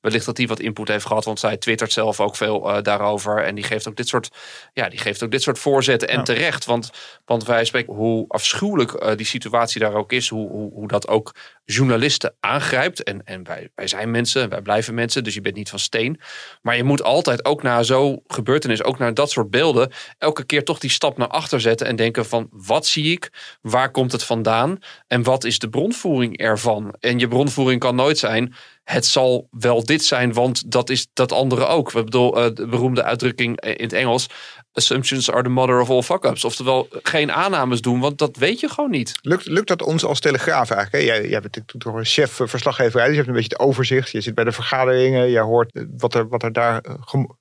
wellicht 0.01 0.27
dat 0.27 0.37
hij 0.37 0.47
wat 0.47 0.61
input 0.61 0.89
heeft 0.89 1.07
gehad, 1.07 1.25
want 1.25 1.41
zij 1.41 1.57
twittert 1.57 1.93
zelf 1.93 2.21
ook 2.21 2.37
veel 2.37 2.83
daarover. 2.83 3.45
En 3.45 3.55
die 3.55 3.65
geeft 3.65 3.89
ook 3.89 3.97
dit 3.97 4.09
soort, 4.09 4.31
ja, 4.73 4.89
die 4.89 4.99
geeft 4.99 5.23
ook 5.23 5.31
dit 5.31 5.43
soort 5.43 5.59
voorzetten. 5.59 6.09
En 6.09 6.25
terecht, 6.25 6.65
want, 6.65 6.91
want 7.25 7.45
wij 7.45 7.65
spreken 7.65 7.95
hoe 7.95 8.25
afschuwelijk 8.29 9.17
die 9.17 9.27
situatie 9.27 9.81
daar 9.81 9.95
ook 9.95 10.13
is. 10.13 10.29
Hoe, 10.29 10.49
hoe, 10.49 10.73
hoe 10.73 10.89
dat 10.89 11.09
ook 11.09 11.35
journalisten 11.65 12.35
aangrijpt. 12.41 13.03
En, 13.03 13.25
en 13.25 13.45
wij, 13.45 13.71
wij 13.75 13.87
zijn 13.87 14.11
mensen, 14.11 14.49
wij 14.49 14.61
blijven 14.61 14.95
mensen, 14.95 15.25
dus 15.25 15.35
je 15.35 15.41
bent 15.41 15.57
niet 15.57 15.71
van 15.71 15.79
steen. 15.79 16.21
Maar 16.63 16.77
je 16.77 16.85
moet 16.85 17.03
altijd 17.03 17.45
ook 17.45 17.63
naar 17.63 17.80
zo'n 17.85 18.23
gebeurtenis, 18.27 18.83
ook 18.83 18.99
naar 18.99 19.15
dat 19.15 19.31
soort 19.31 19.51
beelden, 19.51 19.93
elke 20.19 20.45
keer 20.45 20.65
toch 20.65 20.79
die 20.79 20.91
stap 20.91 21.19
naar 21.19 21.29
achter 21.29 21.61
zetten 21.61 21.87
en 21.87 21.97
denken 21.97 22.27
van 22.27 22.49
wat 22.51 22.87
zie 22.87 23.13
ik, 23.13 23.31
waar 23.61 23.91
komt 23.91 24.13
het 24.13 24.25
vandaan 24.25 24.79
en 25.07 25.23
wat 25.23 25.45
is 25.45 25.59
de 25.59 25.69
bronvoering 25.69 26.39
ervan? 26.39 26.95
En 27.01 27.19
je 27.19 27.29
bronvoering 27.29 27.81
kan 27.81 27.95
nooit 27.95 28.19
zijn, 28.19 28.55
het 28.85 29.07
zal 29.07 29.49
wel 29.51 29.85
dit 29.85 30.05
zijn, 30.05 30.33
want 30.33 30.71
dat 30.73 30.91
is 30.91 31.07
dat 31.13 31.33
andere 31.33 31.67
ook. 31.67 31.91
We 31.91 32.05
bedoel, 32.05 32.39
uh, 32.39 32.55
de 32.55 32.67
beroemde 32.67 33.03
uitdrukking 33.03 33.61
in 33.61 33.83
het 33.83 33.93
Engels. 33.93 34.27
Assumptions 34.73 35.31
are 35.31 35.43
the 35.43 35.49
mother 35.49 35.81
of 35.81 35.91
all 35.91 36.03
fuck-ups. 36.03 36.45
Oftewel, 36.45 36.89
geen 36.91 37.33
aannames 37.33 37.81
doen, 37.81 38.01
want 38.01 38.19
dat 38.19 38.37
weet 38.37 38.61
je 38.61 38.69
gewoon 38.69 38.91
niet. 38.91 39.19
Lukt, 39.23 39.47
lukt 39.47 39.69
dat 39.69 39.83
ons 39.83 40.05
als 40.05 40.21
Telegraaf 40.21 40.71
eigenlijk? 40.71 40.93
Hè? 41.05 41.13
Jij, 41.13 41.29
jij 41.29 41.41
bent 41.41 41.63
toch 41.79 41.95
een 41.95 42.05
chef 42.05 42.41
eh, 42.41 42.47
verslaggeverij, 42.47 43.07
dus 43.07 43.17
je 43.17 43.23
hebt 43.23 43.29
een 43.29 43.41
beetje 43.43 43.57
het 43.57 43.67
overzicht. 43.67 44.11
Je 44.11 44.21
zit 44.21 44.35
bij 44.35 44.45
de 44.45 44.53
vergaderingen, 44.53 45.31
je 45.31 45.39
hoort 45.39 45.73
eh, 45.73 45.83
wat 45.97 46.15
er, 46.15 46.29
wat 46.29 46.43
er 46.43 46.53
daar 46.53 46.85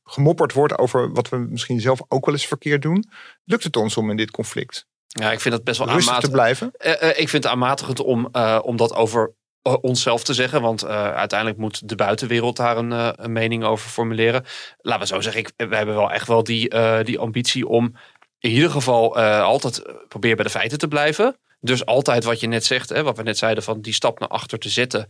gemopperd 0.04 0.54
wordt 0.54 0.78
over 0.78 1.12
wat 1.14 1.30
we 1.30 1.38
misschien 1.38 1.82
zelf 1.82 2.02
ook 2.08 2.26
wel 2.26 2.36
eens 2.36 2.48
verkeerd 2.48 2.82
doen. 2.82 3.06
Lukt 3.44 3.64
het 3.64 3.76
ons 3.76 3.98
om 3.98 4.10
in 4.10 4.18
dit 4.18 4.32
conflict 4.32 4.88
ja, 5.12 5.32
ik 5.32 5.40
vind 5.40 5.56
dat 5.56 5.64
best 5.64 5.78
wel 5.78 5.88
aanmatigend. 5.88 6.24
te 6.24 6.30
blijven? 6.30 6.72
ik 7.16 7.30
vind 7.30 7.44
het 7.44 7.48
aanmatigend 7.48 8.00
om, 8.00 8.30
om 8.62 8.78
dat 8.78 8.94
over 8.94 9.34
onszelf 9.62 10.24
te 10.24 10.34
zeggen. 10.34 10.62
Want 10.62 10.84
uh, 10.84 11.14
uiteindelijk 11.14 11.60
moet 11.60 11.90
de 11.90 11.96
buitenwereld 11.96 12.56
daar 12.56 12.78
een, 12.78 12.92
uh, 12.92 13.10
een, 13.16 13.32
mening 13.32 13.64
over 13.64 13.90
formuleren. 13.90 14.46
Laten 14.82 15.02
we 15.02 15.08
zo 15.08 15.22
zeggen, 15.22 15.42
ik, 15.42 15.52
we 15.70 15.76
hebben 15.76 15.96
wel 15.96 16.12
echt 16.12 16.28
wel 16.28 16.44
die, 16.44 16.74
die 17.04 17.20
ambitie 17.20 17.68
om 17.68 17.96
in 18.40 18.52
ieder 18.52 18.70
geval 18.70 19.18
altijd 19.20 19.84
proberen 20.08 20.36
bij 20.36 20.46
de 20.46 20.52
feiten 20.52 20.78
te 20.78 20.88
blijven. 20.88 21.36
Dus 21.62 21.86
altijd 21.86 22.24
wat 22.24 22.40
je 22.40 22.48
net 22.48 22.66
zegt, 22.66 22.90
hè, 22.90 23.04
wat 23.04 23.18
we 23.18 23.24
net 23.24 23.38
zeiden, 23.38 23.64
van 23.64 23.82
die 23.82 23.94
stap 23.94 24.20
naar 24.20 24.30
achter 24.30 24.60
te 24.60 24.70
zetten. 24.70 25.08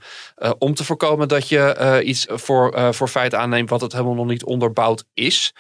om 0.58 0.74
te 0.74 0.84
voorkomen 0.84 1.28
dat 1.28 1.50
je 1.50 2.02
iets 2.04 2.26
voor, 2.30 2.94
voor 2.94 3.08
feit 3.08 3.36
aanneemt 3.36 3.70
wat 3.70 3.82
het 3.82 3.92
helemaal 3.92 4.14
nog 4.14 4.28
niet 4.28 4.44
onderbouwd 4.44 5.04
is. 5.14 5.54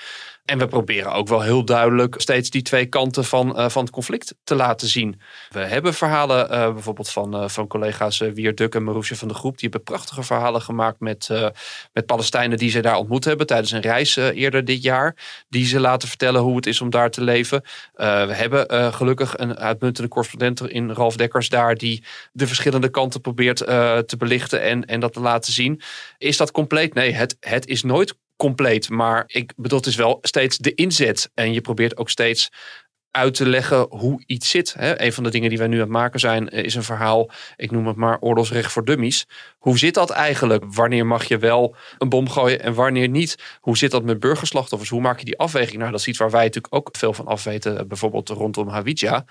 En 0.49 0.57
we 0.57 0.67
proberen 0.67 1.11
ook 1.11 1.27
wel 1.27 1.41
heel 1.41 1.65
duidelijk 1.65 2.15
steeds 2.17 2.49
die 2.49 2.61
twee 2.61 2.85
kanten 2.85 3.25
van, 3.25 3.59
uh, 3.59 3.69
van 3.69 3.83
het 3.83 3.91
conflict 3.91 4.35
te 4.43 4.55
laten 4.55 4.87
zien. 4.87 5.21
We 5.49 5.59
hebben 5.59 5.93
verhalen 5.93 6.51
uh, 6.51 6.73
bijvoorbeeld 6.73 7.09
van, 7.09 7.43
uh, 7.43 7.49
van 7.49 7.67
collega's 7.67 8.17
Wier 8.17 8.55
Duk 8.55 8.75
en 8.75 8.83
Maroesje 8.83 9.15
van 9.15 9.27
de 9.27 9.33
Groep. 9.33 9.57
Die 9.57 9.69
hebben 9.69 9.83
prachtige 9.83 10.23
verhalen 10.23 10.61
gemaakt 10.61 10.99
met, 10.99 11.29
met 11.93 12.05
Palestijnen 12.05 12.57
die 12.57 12.69
ze 12.69 12.79
daar 12.79 12.95
ontmoet 12.95 13.25
hebben 13.25 13.47
tijdens 13.47 13.71
een 13.71 13.81
reis 13.81 14.15
eerder 14.15 14.65
dit 14.65 14.83
jaar. 14.83 15.15
Die 15.49 15.65
ze 15.65 15.79
laten 15.79 16.07
vertellen 16.07 16.41
hoe 16.41 16.55
het 16.55 16.65
is 16.65 16.81
om 16.81 16.89
daar 16.89 17.11
te 17.11 17.23
leven. 17.23 17.63
we 17.93 18.33
hebben 18.33 18.93
gelukkig 18.93 19.37
een 19.37 19.57
uitmuntende 19.57 20.09
correspondent 20.09 20.69
in 20.69 20.91
Ralf 20.91 21.15
Dekkers 21.15 21.49
daar 21.49 21.75
die 21.75 22.03
de 22.31 22.47
verschillende 22.47 22.89
kanten 22.89 23.21
probeert 23.21 23.57
te 23.57 24.15
belichten 24.17 24.61
en, 24.61 24.85
en 24.85 24.99
dat 24.99 25.13
te 25.13 25.19
laten 25.19 25.53
zien. 25.53 25.81
Is 26.17 26.37
dat 26.37 26.51
compleet? 26.51 26.93
Nee, 26.93 27.11
het, 27.11 27.37
het 27.39 27.67
is 27.67 27.83
nooit 27.83 28.15
compleet. 28.39 28.89
Maar 28.89 29.23
ik 29.27 29.53
bedoel, 29.55 29.77
het 29.77 29.87
is 29.87 29.95
wel 29.95 30.17
steeds 30.21 30.57
de 30.57 30.73
inzet. 30.73 31.31
En 31.33 31.53
je 31.53 31.61
probeert 31.61 31.97
ook 31.97 32.09
steeds 32.09 32.49
uit 33.11 33.33
te 33.33 33.45
leggen 33.45 33.85
hoe 33.89 34.23
iets 34.25 34.49
zit. 34.49 34.73
Hè. 34.73 35.01
Een 35.01 35.13
van 35.13 35.23
de 35.23 35.29
dingen 35.29 35.49
die 35.49 35.57
wij 35.57 35.67
nu 35.67 35.75
aan 35.75 35.81
het 35.81 35.89
maken 35.89 36.19
zijn, 36.19 36.47
is 36.47 36.75
een 36.75 36.83
verhaal, 36.83 37.31
ik 37.55 37.71
noem 37.71 37.87
het 37.87 37.95
maar 37.95 38.19
oorlogsrecht 38.19 38.71
voor 38.71 38.85
dummies. 38.85 39.27
Hoe 39.57 39.77
zit 39.77 39.93
dat 39.93 40.09
eigenlijk? 40.09 40.63
Wanneer 40.67 41.05
mag 41.05 41.23
je 41.23 41.37
wel 41.37 41.75
een 41.97 42.09
bom 42.09 42.29
gooien 42.29 42.61
en 42.61 42.73
wanneer 42.73 43.07
niet? 43.07 43.57
Hoe 43.59 43.77
zit 43.77 43.91
dat 43.91 44.03
met 44.03 44.19
burgerslachtoffers? 44.19 44.89
Hoe 44.89 45.01
maak 45.01 45.19
je 45.19 45.25
die 45.25 45.37
afweging? 45.37 45.77
Nou, 45.77 45.91
dat 45.91 45.99
is 45.99 46.07
iets 46.07 46.17
waar 46.17 46.31
wij 46.31 46.43
natuurlijk 46.43 46.75
ook 46.75 46.89
veel 46.91 47.13
van 47.13 47.25
afweten, 47.27 47.87
bijvoorbeeld 47.87 48.29
rondom 48.29 48.67
Hawija 48.67 49.25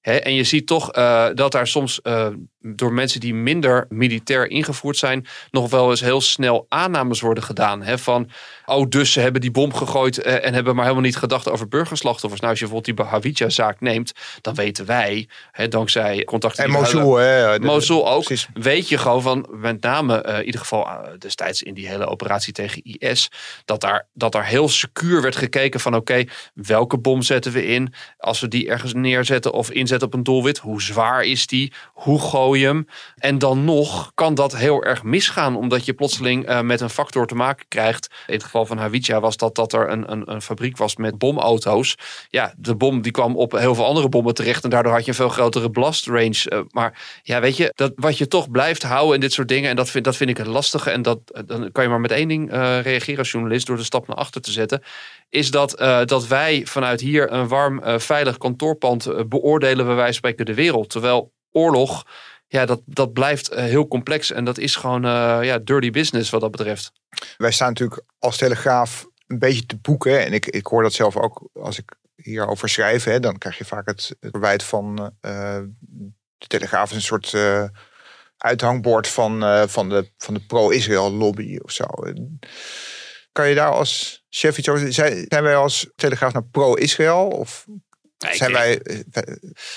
en 0.00 0.34
je 0.34 0.44
ziet 0.44 0.66
toch 0.66 0.96
uh, 0.96 1.28
dat 1.34 1.52
daar 1.52 1.66
soms 1.66 2.00
uh, 2.02 2.26
door 2.60 2.92
mensen 2.92 3.20
die 3.20 3.34
minder 3.34 3.86
militair 3.88 4.50
ingevoerd 4.50 4.96
zijn, 4.96 5.26
nog 5.50 5.70
wel 5.70 5.90
eens 5.90 6.00
heel 6.00 6.20
snel 6.20 6.66
aannames 6.68 7.20
worden 7.20 7.44
gedaan. 7.44 7.82
He, 7.82 7.98
van, 7.98 8.30
oh, 8.66 8.88
dus 8.88 9.12
ze 9.12 9.20
hebben 9.20 9.40
die 9.40 9.50
bom 9.50 9.74
gegooid 9.74 10.26
uh, 10.26 10.44
en 10.44 10.54
hebben 10.54 10.74
maar 10.74 10.84
helemaal 10.84 11.04
niet 11.04 11.16
gedacht 11.16 11.50
over 11.50 11.68
burgerslachtoffers. 11.68 12.40
Nou, 12.40 12.52
als 12.52 12.60
je 12.60 12.66
bijvoorbeeld 12.66 12.96
die 12.96 13.06
Bahawija-zaak 13.06 13.80
neemt, 13.80 14.12
dan 14.40 14.54
weten 14.54 14.86
wij, 14.86 15.28
he, 15.52 15.68
dankzij 15.68 16.24
contacten. 16.24 16.64
En 16.64 16.70
Mosul, 16.70 17.16
hè? 17.16 17.58
Mosul 17.58 18.10
ook. 18.10 18.24
Precies. 18.24 18.48
Weet 18.54 18.88
je 18.88 18.98
gewoon 18.98 19.22
van, 19.22 19.46
met 19.50 19.82
name 19.82 20.22
in 20.22 20.44
ieder 20.44 20.60
geval 20.60 20.88
destijds 21.18 21.62
in 21.62 21.74
die 21.74 21.88
hele 21.88 22.06
operatie 22.06 22.52
tegen 22.52 22.82
IS, 22.82 23.30
dat 23.64 23.80
daar, 23.80 24.06
dat 24.12 24.32
daar 24.32 24.46
heel 24.46 24.68
secuur 24.68 25.22
werd 25.22 25.36
gekeken 25.36 25.80
van, 25.80 25.94
oké, 25.94 26.12
okay, 26.12 26.28
welke 26.54 26.98
bom 26.98 27.22
zetten 27.22 27.52
we 27.52 27.66
in? 27.66 27.92
Als 28.18 28.40
we 28.40 28.48
die 28.48 28.68
ergens 28.68 28.94
neerzetten 28.94 29.52
of 29.52 29.70
in 29.70 29.86
op 29.98 30.14
een 30.14 30.22
doelwit. 30.22 30.58
Hoe 30.58 30.82
zwaar 30.82 31.22
is 31.24 31.46
die? 31.46 31.72
Hoe 31.92 32.20
gooi 32.20 32.60
je 32.60 32.66
hem? 32.66 32.86
En 33.16 33.38
dan 33.38 33.64
nog 33.64 34.12
kan 34.14 34.34
dat 34.34 34.56
heel 34.56 34.84
erg 34.84 35.02
misgaan, 35.02 35.56
omdat 35.56 35.84
je 35.84 35.92
plotseling 35.92 36.48
uh, 36.48 36.60
met 36.60 36.80
een 36.80 36.90
factor 36.90 37.26
te 37.26 37.34
maken 37.34 37.64
krijgt. 37.68 38.08
In 38.26 38.34
het 38.34 38.44
geval 38.44 38.66
van 38.66 38.78
Hawija 38.78 39.20
was 39.20 39.36
dat 39.36 39.54
dat 39.54 39.72
er 39.72 39.90
een, 39.90 40.12
een, 40.12 40.32
een 40.32 40.42
fabriek 40.42 40.76
was 40.76 40.96
met 40.96 41.18
bomauto's. 41.18 41.94
Ja, 42.28 42.54
de 42.56 42.74
bom 42.74 43.02
die 43.02 43.12
kwam 43.12 43.36
op 43.36 43.52
heel 43.52 43.74
veel 43.74 43.84
andere 43.84 44.08
bommen 44.08 44.34
terecht 44.34 44.64
en 44.64 44.70
daardoor 44.70 44.92
had 44.92 45.04
je 45.04 45.08
een 45.08 45.16
veel 45.16 45.28
grotere 45.28 45.70
blast 45.70 46.06
range. 46.06 46.50
Uh, 46.52 46.60
maar 46.70 47.20
ja, 47.22 47.40
weet 47.40 47.56
je, 47.56 47.72
dat, 47.74 47.92
wat 47.94 48.18
je 48.18 48.28
toch 48.28 48.50
blijft 48.50 48.82
houden 48.82 49.14
in 49.14 49.20
dit 49.20 49.32
soort 49.32 49.48
dingen, 49.48 49.70
en 49.70 49.76
dat 49.76 49.90
vind, 49.90 50.04
dat 50.04 50.16
vind 50.16 50.30
ik 50.30 50.36
het 50.36 50.46
lastige. 50.46 50.90
En 50.90 51.02
dat, 51.02 51.18
dan 51.46 51.72
kan 51.72 51.84
je 51.84 51.90
maar 51.90 52.00
met 52.00 52.10
één 52.10 52.28
ding 52.28 52.50
reageren 52.82 53.18
als 53.18 53.30
journalist 53.30 53.66
door 53.66 53.76
de 53.76 53.84
stap 53.84 54.06
naar 54.06 54.16
achter 54.16 54.40
te 54.40 54.52
zetten 54.52 54.82
is 55.30 55.50
dat, 55.50 55.70
dat 56.04 56.26
wij 56.26 56.62
vanuit 56.66 57.00
hier 57.00 57.32
een 57.32 57.48
warm, 57.48 57.80
veilig 58.00 58.38
kantoorpand 58.38 59.06
uh, 59.06 59.20
wijze 59.84 60.02
van 60.04 60.14
spreken, 60.14 60.44
de 60.44 60.54
wereld. 60.54 60.90
Terwijl 60.90 61.32
oorlog, 61.50 62.06
ja, 62.46 62.66
dat, 62.66 62.80
dat 62.84 63.12
blijft 63.12 63.54
heel 63.54 63.88
complex 63.88 64.30
en 64.30 64.44
dat 64.44 64.58
is 64.58 64.76
gewoon 64.76 65.02
ja, 65.44 65.58
dirty 65.58 65.90
business 65.90 66.30
wat 66.30 66.40
dat 66.40 66.50
betreft. 66.50 66.92
Wij 67.36 67.52
staan 67.52 67.68
natuurlijk 67.68 68.02
als 68.18 68.36
Telegraaf 68.36 69.06
een 69.26 69.38
beetje 69.38 69.66
te 69.66 69.76
boeken. 69.76 70.24
En 70.24 70.32
ik, 70.32 70.46
ik 70.46 70.66
hoor 70.66 70.82
dat 70.82 70.92
zelf 70.92 71.16
ook 71.16 71.48
als 71.52 71.78
ik 71.78 71.94
hierover 72.14 72.68
schrijf. 72.68 73.04
Hè, 73.04 73.20
dan 73.20 73.38
krijg 73.38 73.58
je 73.58 73.64
vaak 73.64 73.86
het, 73.86 74.16
verwijt 74.20 74.62
van 74.62 75.14
de 75.20 76.46
Telegraaf 76.46 76.90
is 76.90 76.96
een 76.96 77.02
soort 77.02 77.36
uithangbord 78.36 79.08
van, 79.08 79.68
van 79.68 79.88
de, 79.88 80.10
van 80.16 80.34
de 80.34 80.40
pro-Israël 80.40 81.12
lobby 81.12 81.58
of 81.62 81.70
zo. 81.70 81.84
Kan 83.32 83.48
je 83.48 83.54
daar 83.54 83.70
als 83.70 84.24
chef 84.28 84.58
iets 84.58 84.68
over 84.68 84.92
Zijn, 84.92 85.24
zijn 85.28 85.42
wij 85.42 85.56
als 85.56 85.90
Telegraaf 85.96 86.32
naar 86.32 86.44
pro-Israël? 86.44 87.26
Of 87.28 87.66
zijn 88.28 88.52
wij... 88.52 88.78
Eh, 88.80 89.22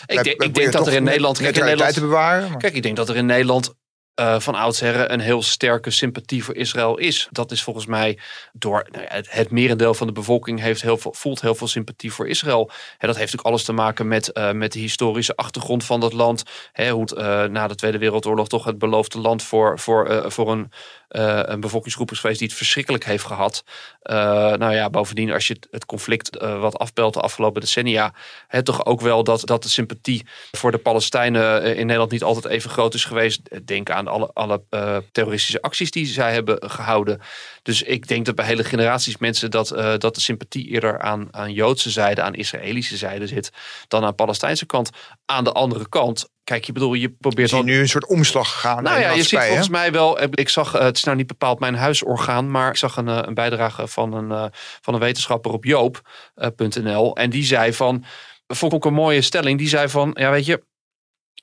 ik, 0.05 0.23
denk, 0.23 0.43
ik 0.43 0.53
denk 0.53 0.71
dat 0.71 0.87
er 0.87 0.93
in 0.93 1.03
Nederland... 1.03 1.37
Kijk, 1.37 1.55
in 1.57 1.63
Nederland 1.63 1.93
te 1.93 1.99
bewaren, 1.99 2.57
kijk, 2.57 2.73
ik 2.73 2.83
denk 2.83 2.95
dat 2.95 3.09
er 3.09 3.15
in 3.15 3.25
Nederland 3.25 3.73
uh, 4.19 4.39
van 4.39 4.55
oudsher 4.55 5.11
een 5.11 5.19
heel 5.19 5.41
sterke 5.41 5.89
sympathie 5.89 6.43
voor 6.43 6.55
Israël 6.55 6.97
is. 6.97 7.27
Dat 7.31 7.51
is 7.51 7.63
volgens 7.63 7.85
mij 7.85 8.19
door 8.53 8.87
nou 8.91 9.03
ja, 9.03 9.21
het, 9.27 9.51
merendeel 9.51 9.93
van 9.93 10.07
de 10.07 10.13
bevolking 10.13 10.59
heeft 10.59 10.81
heel 10.81 10.97
veel, 10.97 11.13
voelt 11.13 11.41
heel 11.41 11.55
veel 11.55 11.67
sympathie 11.67 12.13
voor 12.13 12.27
Israël. 12.27 12.69
En 12.69 13.07
dat 13.07 13.17
heeft 13.17 13.17
natuurlijk 13.17 13.47
alles 13.47 13.63
te 13.63 13.73
maken 13.73 14.07
met, 14.07 14.29
uh, 14.33 14.51
met 14.51 14.71
de 14.71 14.79
historische 14.79 15.35
achtergrond 15.35 15.83
van 15.83 15.99
dat 15.99 16.13
land. 16.13 16.43
Hoe 16.73 17.01
het 17.01 17.11
uh, 17.11 17.43
na 17.43 17.67
de 17.67 17.75
Tweede 17.75 17.97
Wereldoorlog 17.97 18.47
toch 18.47 18.63
het 18.63 18.77
beloofde 18.77 19.19
land 19.19 19.43
voor, 19.43 19.79
voor, 19.79 20.31
voor 20.31 20.51
een 20.51 20.71
uh, 21.13 21.39
een 21.43 21.59
bevolkingsgroep 21.59 22.11
is 22.11 22.19
geweest 22.19 22.39
die 22.39 22.47
het 22.47 22.57
verschrikkelijk 22.57 23.05
heeft 23.05 23.25
gehad. 23.25 23.63
Uh, 24.03 24.15
nou 24.53 24.73
ja, 24.73 24.89
bovendien, 24.89 25.31
als 25.31 25.47
je 25.47 25.57
het 25.71 25.85
conflict 25.85 26.41
uh, 26.41 26.59
wat 26.59 26.77
afbelt 26.77 27.13
de 27.13 27.21
afgelopen 27.21 27.61
decennia, 27.61 28.13
het 28.47 28.65
toch 28.65 28.85
ook 28.85 29.01
wel 29.01 29.23
dat, 29.23 29.45
dat 29.45 29.63
de 29.63 29.69
sympathie 29.69 30.25
voor 30.51 30.71
de 30.71 30.77
Palestijnen 30.77 31.63
in 31.63 31.85
Nederland 31.85 32.11
niet 32.11 32.23
altijd 32.23 32.53
even 32.53 32.69
groot 32.69 32.93
is 32.93 33.05
geweest. 33.05 33.67
Denk 33.67 33.89
aan 33.89 34.07
alle, 34.07 34.31
alle 34.33 34.63
terroristische 35.11 35.61
acties 35.61 35.91
die 35.91 36.05
zij 36.05 36.33
hebben 36.33 36.69
gehouden. 36.69 37.21
Dus 37.63 37.81
ik 37.81 38.07
denk 38.07 38.25
dat 38.25 38.35
bij 38.35 38.45
hele 38.45 38.63
generaties 38.63 39.17
mensen 39.17 39.51
dat, 39.51 39.67
dat 39.97 40.15
de 40.15 40.21
sympathie 40.21 40.67
eerder 40.67 40.99
aan, 40.99 41.27
aan 41.31 41.53
Joodse 41.53 41.89
zijde, 41.89 42.21
aan 42.21 42.33
Israëlische 42.33 42.97
zijde 42.97 43.27
zit, 43.27 43.51
dan 43.87 44.03
aan 44.03 44.15
Palestijnse 44.15 44.65
kant. 44.65 44.89
Aan 45.25 45.43
de 45.43 45.51
andere 45.51 45.89
kant, 45.89 46.31
Kijk, 46.43 46.65
je 46.65 46.71
bedoel, 46.71 46.93
je 46.93 47.09
probeert. 47.09 47.49
Je 47.49 47.63
nu 47.63 47.79
een 47.79 47.89
soort 47.89 48.07
omslag 48.07 48.51
gegaan. 48.51 48.83
Nou 48.83 48.99
ja, 48.99 49.11
je 49.11 49.23
ziet 49.23 49.39
volgens 49.39 49.69
mij 49.69 49.91
wel. 49.91 50.21
Ik 50.31 50.49
zag, 50.49 50.71
het 50.71 50.97
is 50.97 51.03
nou 51.03 51.17
niet 51.17 51.27
bepaald 51.27 51.59
mijn 51.59 51.75
huisorgaan, 51.75 52.51
maar 52.51 52.69
ik 52.69 52.77
zag 52.77 52.97
een, 52.97 53.07
een 53.07 53.33
bijdrage 53.33 53.87
van 53.87 54.13
een, 54.13 54.51
van 54.81 54.93
een 54.93 54.99
wetenschapper 54.99 55.51
op 55.51 55.65
joop.nl. 55.65 57.15
En 57.15 57.29
die 57.29 57.43
zei 57.43 57.73
van. 57.73 58.05
Vond 58.47 58.73
ik 58.73 58.85
een 58.85 58.93
mooie 58.93 59.21
stelling. 59.21 59.57
Die 59.57 59.67
zei 59.67 59.89
van, 59.89 60.11
ja, 60.19 60.31
weet 60.31 60.45
je, 60.45 60.63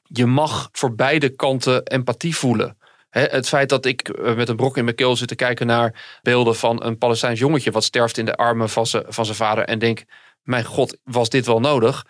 je 0.03 0.27
mag 0.27 0.69
voor 0.73 0.95
beide 0.95 1.29
kanten 1.29 1.83
empathie 1.83 2.37
voelen. 2.37 2.79
Het 3.11 3.49
feit 3.49 3.69
dat 3.69 3.85
ik 3.85 4.19
met 4.37 4.49
een 4.49 4.57
brok 4.57 4.77
in 4.77 4.85
mijn 4.85 4.97
keel 4.97 5.17
zit 5.17 5.29
te 5.29 5.35
kijken 5.35 5.67
naar 5.67 6.19
beelden 6.23 6.57
van 6.57 6.85
een 6.85 6.99
Palestijns 6.99 7.39
jongetje 7.39 7.71
wat 7.71 7.85
sterft 7.85 8.19
in 8.19 8.25
de 8.25 8.37
armen 8.37 8.69
van 8.69 8.87
zijn, 8.87 9.05
van 9.09 9.25
zijn 9.25 9.37
vader 9.37 9.65
en 9.65 9.79
denk, 9.79 10.05
mijn 10.43 10.65
god, 10.65 10.99
was 11.05 11.29
dit 11.29 11.47
wel 11.47 11.61
nodig? 11.61 12.07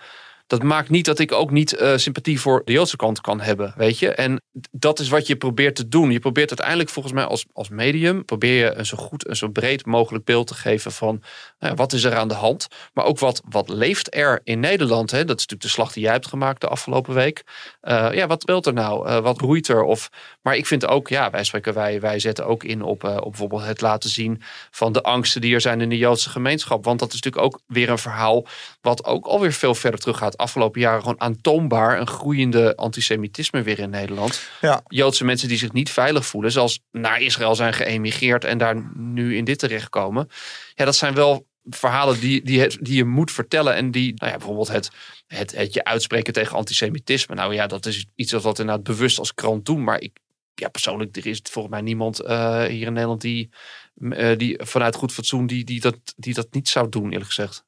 Dat 0.50 0.62
maakt 0.62 0.90
niet 0.90 1.04
dat 1.04 1.18
ik 1.18 1.32
ook 1.32 1.50
niet 1.50 1.80
uh, 1.80 1.96
sympathie 1.96 2.40
voor 2.40 2.62
de 2.64 2.72
Joodse 2.72 2.96
kant 2.96 3.20
kan 3.20 3.40
hebben, 3.40 3.74
weet 3.76 3.98
je. 3.98 4.10
En 4.10 4.42
dat 4.70 4.98
is 4.98 5.08
wat 5.08 5.26
je 5.26 5.36
probeert 5.36 5.76
te 5.76 5.88
doen. 5.88 6.10
Je 6.10 6.18
probeert 6.18 6.48
uiteindelijk 6.48 6.88
volgens 6.88 7.14
mij 7.14 7.24
als, 7.24 7.46
als 7.52 7.68
medium, 7.68 8.24
probeer 8.24 8.64
je 8.64 8.74
een 8.74 8.86
zo 8.86 8.96
goed 8.96 9.26
en 9.26 9.36
zo 9.36 9.48
breed 9.48 9.86
mogelijk 9.86 10.24
beeld 10.24 10.46
te 10.46 10.54
geven 10.54 10.92
van 10.92 11.22
nou 11.58 11.74
wat 11.74 11.92
is 11.92 12.04
er 12.04 12.16
aan 12.16 12.28
de 12.28 12.34
hand. 12.34 12.66
Maar 12.92 13.04
ook 13.04 13.18
wat, 13.18 13.42
wat 13.48 13.68
leeft 13.68 14.14
er 14.14 14.40
in 14.44 14.60
Nederland. 14.60 15.10
Hè? 15.10 15.24
Dat 15.24 15.38
is 15.38 15.46
natuurlijk 15.46 15.62
de 15.62 15.68
slag 15.68 15.92
die 15.92 16.02
jij 16.02 16.12
hebt 16.12 16.26
gemaakt 16.26 16.60
de 16.60 16.68
afgelopen 16.68 17.14
week. 17.14 17.42
Uh, 17.82 18.08
ja, 18.12 18.26
wat 18.26 18.42
speelt 18.42 18.66
er 18.66 18.72
nou? 18.72 19.08
Uh, 19.08 19.18
wat 19.18 19.40
roeit 19.40 19.68
er? 19.68 19.82
Of, 19.82 20.10
maar 20.42 20.56
ik 20.56 20.66
vind 20.66 20.86
ook, 20.86 21.08
ja, 21.08 21.30
wij 21.30 21.44
spreken, 21.44 21.74
wij, 21.74 22.00
wij 22.00 22.18
zetten 22.18 22.46
ook 22.46 22.64
in 22.64 22.82
op, 22.82 23.04
op 23.04 23.22
bijvoorbeeld 23.22 23.64
het 23.64 23.80
laten 23.80 24.10
zien 24.10 24.42
van 24.70 24.92
de 24.92 25.02
angsten 25.02 25.40
die 25.40 25.54
er 25.54 25.60
zijn 25.60 25.80
in 25.80 25.88
de 25.88 25.98
Joodse 25.98 26.30
gemeenschap. 26.30 26.84
Want 26.84 26.98
dat 26.98 27.08
is 27.12 27.20
natuurlijk 27.20 27.44
ook 27.44 27.60
weer 27.66 27.88
een 27.88 27.98
verhaal 27.98 28.46
wat 28.80 29.04
ook 29.04 29.26
alweer 29.26 29.52
veel 29.52 29.74
verder 29.74 30.00
terug 30.00 30.16
gaat 30.16 30.38
afgelopen 30.40 30.80
jaren 30.80 31.00
gewoon 31.00 31.20
aantoonbaar 31.20 32.00
een 32.00 32.06
groeiende 32.06 32.76
antisemitisme 32.76 33.62
weer 33.62 33.78
in 33.78 33.90
Nederland. 33.90 34.42
Ja. 34.60 34.82
Joodse 34.86 35.24
mensen 35.24 35.48
die 35.48 35.58
zich 35.58 35.72
niet 35.72 35.90
veilig 35.90 36.26
voelen, 36.26 36.52
zoals 36.52 36.80
naar 36.90 37.20
Israël 37.20 37.54
zijn 37.54 37.72
geëmigreerd 37.72 38.44
en 38.44 38.58
daar 38.58 38.90
nu 38.94 39.36
in 39.36 39.44
dit 39.44 39.58
terechtkomen. 39.58 40.28
Ja, 40.74 40.84
dat 40.84 40.96
zijn 40.96 41.14
wel 41.14 41.46
verhalen 41.64 42.20
die, 42.20 42.42
die, 42.42 42.78
die 42.80 42.96
je 42.96 43.04
moet 43.04 43.32
vertellen. 43.32 43.74
En 43.74 43.90
die, 43.90 44.14
nou 44.16 44.32
ja, 44.32 44.38
bijvoorbeeld 44.38 44.68
het, 44.68 44.90
het, 45.26 45.56
het 45.56 45.74
je 45.74 45.84
uitspreken 45.84 46.32
tegen 46.32 46.56
antisemitisme. 46.56 47.34
Nou 47.34 47.54
ja, 47.54 47.66
dat 47.66 47.86
is 47.86 48.06
iets 48.14 48.32
wat 48.32 48.42
we 48.42 48.48
inderdaad 48.48 48.82
bewust 48.82 49.18
als 49.18 49.34
krant 49.34 49.66
doen. 49.66 49.84
Maar 49.84 50.00
ik, 50.00 50.18
ja, 50.54 50.68
persoonlijk, 50.68 51.16
er 51.16 51.26
is 51.26 51.40
volgens 51.50 51.74
mij 51.74 51.82
niemand 51.82 52.22
uh, 52.22 52.62
hier 52.62 52.86
in 52.86 52.92
Nederland 52.92 53.20
die, 53.20 53.50
uh, 53.98 54.36
die 54.36 54.60
vanuit 54.62 54.94
goed 54.94 55.12
fatsoen 55.12 55.46
die, 55.46 55.64
die, 55.64 55.80
dat, 55.80 55.98
die 56.16 56.34
dat 56.34 56.48
niet 56.50 56.68
zou 56.68 56.88
doen, 56.88 57.10
eerlijk 57.10 57.32
gezegd. 57.32 57.64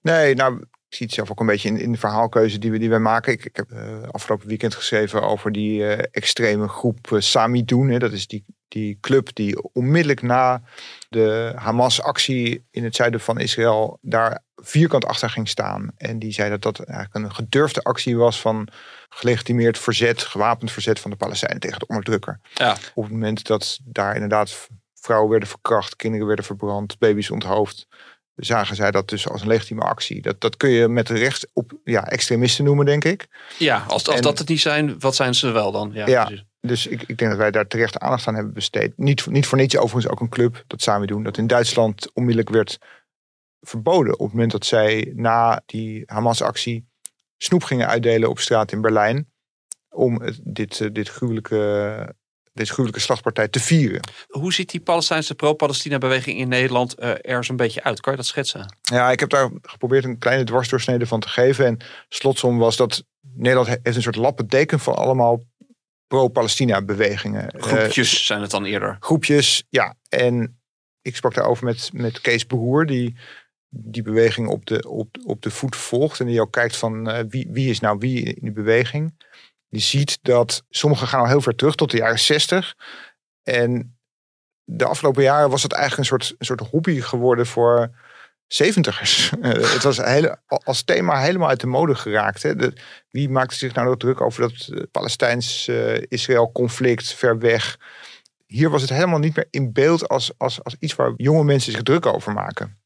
Nee, 0.00 0.34
nou, 0.34 0.64
ik 0.94 1.00
zie 1.00 1.06
het 1.06 1.14
zelf 1.14 1.30
ook 1.30 1.40
een 1.40 1.54
beetje 1.54 1.68
in, 1.68 1.80
in 1.80 1.92
de 1.92 1.98
verhaalkeuze 1.98 2.58
die 2.58 2.70
we, 2.70 2.78
die 2.78 2.88
wij 2.88 2.98
maken. 2.98 3.32
Ik, 3.32 3.44
ik 3.44 3.56
heb 3.56 3.70
uh, 3.72 4.02
afgelopen 4.10 4.48
weekend 4.48 4.74
geschreven 4.74 5.22
over 5.22 5.52
die 5.52 5.80
uh, 5.80 5.98
extreme 6.10 6.68
groep 6.68 7.10
uh, 7.10 7.20
Samidoun. 7.20 7.88
Hè. 7.88 7.98
Dat 7.98 8.12
is 8.12 8.26
die, 8.26 8.44
die 8.68 8.98
club 9.00 9.34
die 9.34 9.72
onmiddellijk 9.72 10.22
na 10.22 10.62
de 11.08 11.52
Hamas-actie 11.56 12.66
in 12.70 12.84
het 12.84 12.96
zuiden 12.96 13.20
van 13.20 13.40
Israël 13.40 13.98
daar 14.00 14.42
vierkant 14.56 15.04
achter 15.04 15.30
ging 15.30 15.48
staan. 15.48 15.90
En 15.96 16.18
die 16.18 16.32
zei 16.32 16.50
dat 16.50 16.62
dat 16.62 16.80
eigenlijk 16.80 17.24
een 17.24 17.34
gedurfde 17.34 17.82
actie 17.82 18.16
was 18.16 18.40
van 18.40 18.68
gelegitimeerd 19.08 19.78
verzet, 19.78 20.22
gewapend 20.22 20.72
verzet 20.72 21.00
van 21.00 21.10
de 21.10 21.16
Palestijnen 21.16 21.60
tegen 21.60 21.78
de 21.78 21.86
onderdrukker. 21.86 22.40
Ja. 22.54 22.76
Op 22.94 23.02
het 23.02 23.12
moment 23.12 23.46
dat 23.46 23.78
daar 23.84 24.14
inderdaad 24.14 24.68
vrouwen 24.94 25.30
werden 25.30 25.48
verkracht, 25.48 25.96
kinderen 25.96 26.26
werden 26.26 26.44
verbrand, 26.44 26.98
baby's 26.98 27.30
onthoofd 27.30 27.86
zagen 28.36 28.76
zij 28.76 28.90
dat 28.90 29.08
dus 29.08 29.28
als 29.28 29.40
een 29.40 29.48
legitieme 29.48 29.82
actie. 29.82 30.22
Dat, 30.22 30.40
dat 30.40 30.56
kun 30.56 30.70
je 30.70 30.88
met 30.88 31.08
recht 31.08 31.50
op 31.52 31.72
ja, 31.84 32.06
extremisten 32.06 32.64
noemen, 32.64 32.86
denk 32.86 33.04
ik. 33.04 33.26
Ja, 33.58 33.84
als, 33.88 34.08
als 34.08 34.20
dat 34.20 34.38
het 34.38 34.48
niet 34.48 34.60
zijn, 34.60 34.98
wat 34.98 35.14
zijn 35.14 35.34
ze 35.34 35.50
wel 35.50 35.72
dan? 35.72 35.90
Ja, 35.92 36.06
ja 36.06 36.30
dus 36.66 36.86
ik, 36.86 37.02
ik 37.02 37.18
denk 37.18 37.30
dat 37.30 37.40
wij 37.40 37.50
daar 37.50 37.66
terecht 37.66 37.98
aandacht 37.98 38.26
aan 38.26 38.34
hebben 38.34 38.52
besteed. 38.52 38.92
Niet, 38.96 39.26
niet 39.26 39.46
voor 39.46 39.58
niets 39.58 39.76
overigens 39.76 40.12
ook 40.12 40.20
een 40.20 40.28
club, 40.28 40.64
dat 40.66 40.82
samen 40.82 41.06
doen, 41.06 41.22
dat 41.22 41.38
in 41.38 41.46
Duitsland 41.46 42.12
onmiddellijk 42.12 42.50
werd 42.50 42.78
verboden 43.60 44.12
op 44.12 44.24
het 44.24 44.32
moment 44.32 44.52
dat 44.52 44.66
zij 44.66 45.12
na 45.16 45.62
die 45.66 46.02
Hamas-actie 46.06 46.88
snoep 47.36 47.62
gingen 47.62 47.88
uitdelen 47.88 48.28
op 48.28 48.38
straat 48.38 48.72
in 48.72 48.80
Berlijn. 48.80 49.32
Om 49.88 50.22
dit, 50.42 50.94
dit 50.94 51.08
gruwelijke 51.08 52.14
deze 52.54 52.72
gruwelijke 52.72 53.04
slachtpartij 53.04 53.48
te 53.48 53.60
vieren. 53.60 54.00
Hoe 54.28 54.52
ziet 54.52 54.70
die 54.70 54.80
Palestijnse 54.80 55.34
pro-Palestina-beweging 55.34 56.38
in 56.38 56.48
Nederland 56.48 57.00
uh, 57.00 57.12
er 57.20 57.44
zo'n 57.44 57.56
beetje 57.56 57.82
uit? 57.82 58.00
Kan 58.00 58.12
je 58.12 58.18
dat 58.18 58.26
schetsen? 58.26 58.76
Ja, 58.82 59.10
ik 59.10 59.20
heb 59.20 59.30
daar 59.30 59.50
geprobeerd 59.62 60.04
een 60.04 60.18
kleine 60.18 60.44
dwarsdoorsnede 60.44 61.06
van 61.06 61.20
te 61.20 61.28
geven. 61.28 61.66
En 61.66 61.78
slotsom 62.08 62.58
was 62.58 62.76
dat 62.76 63.04
Nederland 63.20 63.68
heeft 63.68 63.96
een 63.96 64.02
soort 64.02 64.16
lappendeken 64.16 64.80
van 64.80 64.94
allemaal 64.94 65.42
pro-Palestina-bewegingen. 66.06 67.54
Groepjes 67.56 68.26
zijn 68.26 68.40
het 68.40 68.50
dan 68.50 68.64
eerder? 68.64 68.96
Groepjes, 69.00 69.64
ja. 69.68 69.94
En 70.08 70.60
ik 71.02 71.16
sprak 71.16 71.34
daarover 71.34 71.64
met, 71.64 71.90
met 71.92 72.20
Kees 72.20 72.46
Behoer, 72.46 72.86
die 72.86 73.16
die 73.76 74.02
beweging 74.02 74.48
op 74.48 74.66
de, 74.66 74.88
op, 74.88 75.16
op 75.24 75.42
de 75.42 75.50
voet 75.50 75.76
volgt. 75.76 76.20
En 76.20 76.26
die 76.26 76.40
ook 76.40 76.52
kijkt 76.52 76.76
van 76.76 77.10
uh, 77.10 77.18
wie, 77.28 77.48
wie 77.50 77.70
is 77.70 77.80
nou 77.80 77.98
wie 77.98 78.22
in 78.22 78.40
die 78.40 78.52
beweging. 78.52 79.23
Die 79.74 79.82
ziet 79.82 80.18
dat 80.22 80.64
sommigen 80.70 81.06
gaan 81.06 81.20
al 81.20 81.26
heel 81.26 81.40
ver 81.40 81.54
terug 81.54 81.74
tot 81.74 81.90
de 81.90 81.96
jaren 81.96 82.18
60. 82.18 82.76
En 83.42 83.98
de 84.64 84.84
afgelopen 84.84 85.22
jaren 85.22 85.50
was 85.50 85.62
het 85.62 85.72
eigenlijk 85.72 86.10
een 86.10 86.18
soort, 86.18 86.34
een 86.38 86.46
soort 86.46 86.60
hobby 86.60 87.00
geworden 87.00 87.46
voor 87.46 87.90
zeventigers. 88.46 89.32
Het 89.74 89.82
was 89.82 89.96
hele, 89.96 90.38
als 90.46 90.82
thema 90.82 91.20
helemaal 91.20 91.48
uit 91.48 91.60
de 91.60 91.66
mode 91.66 91.94
geraakt. 91.94 92.42
Hè. 92.42 92.54
Wie 93.10 93.28
maakte 93.28 93.54
zich 93.54 93.74
nou 93.74 93.96
druk 93.96 94.20
over 94.20 94.40
dat 94.40 94.70
Palestijns-Israël-conflict 94.90 97.12
ver 97.12 97.38
weg? 97.38 97.78
Hier 98.46 98.70
was 98.70 98.80
het 98.80 98.90
helemaal 98.90 99.18
niet 99.18 99.36
meer 99.36 99.48
in 99.50 99.72
beeld 99.72 100.08
als, 100.08 100.38
als, 100.38 100.64
als 100.64 100.76
iets 100.78 100.94
waar 100.94 101.12
jonge 101.16 101.44
mensen 101.44 101.72
zich 101.72 101.82
druk 101.82 102.06
over 102.06 102.32
maken. 102.32 102.78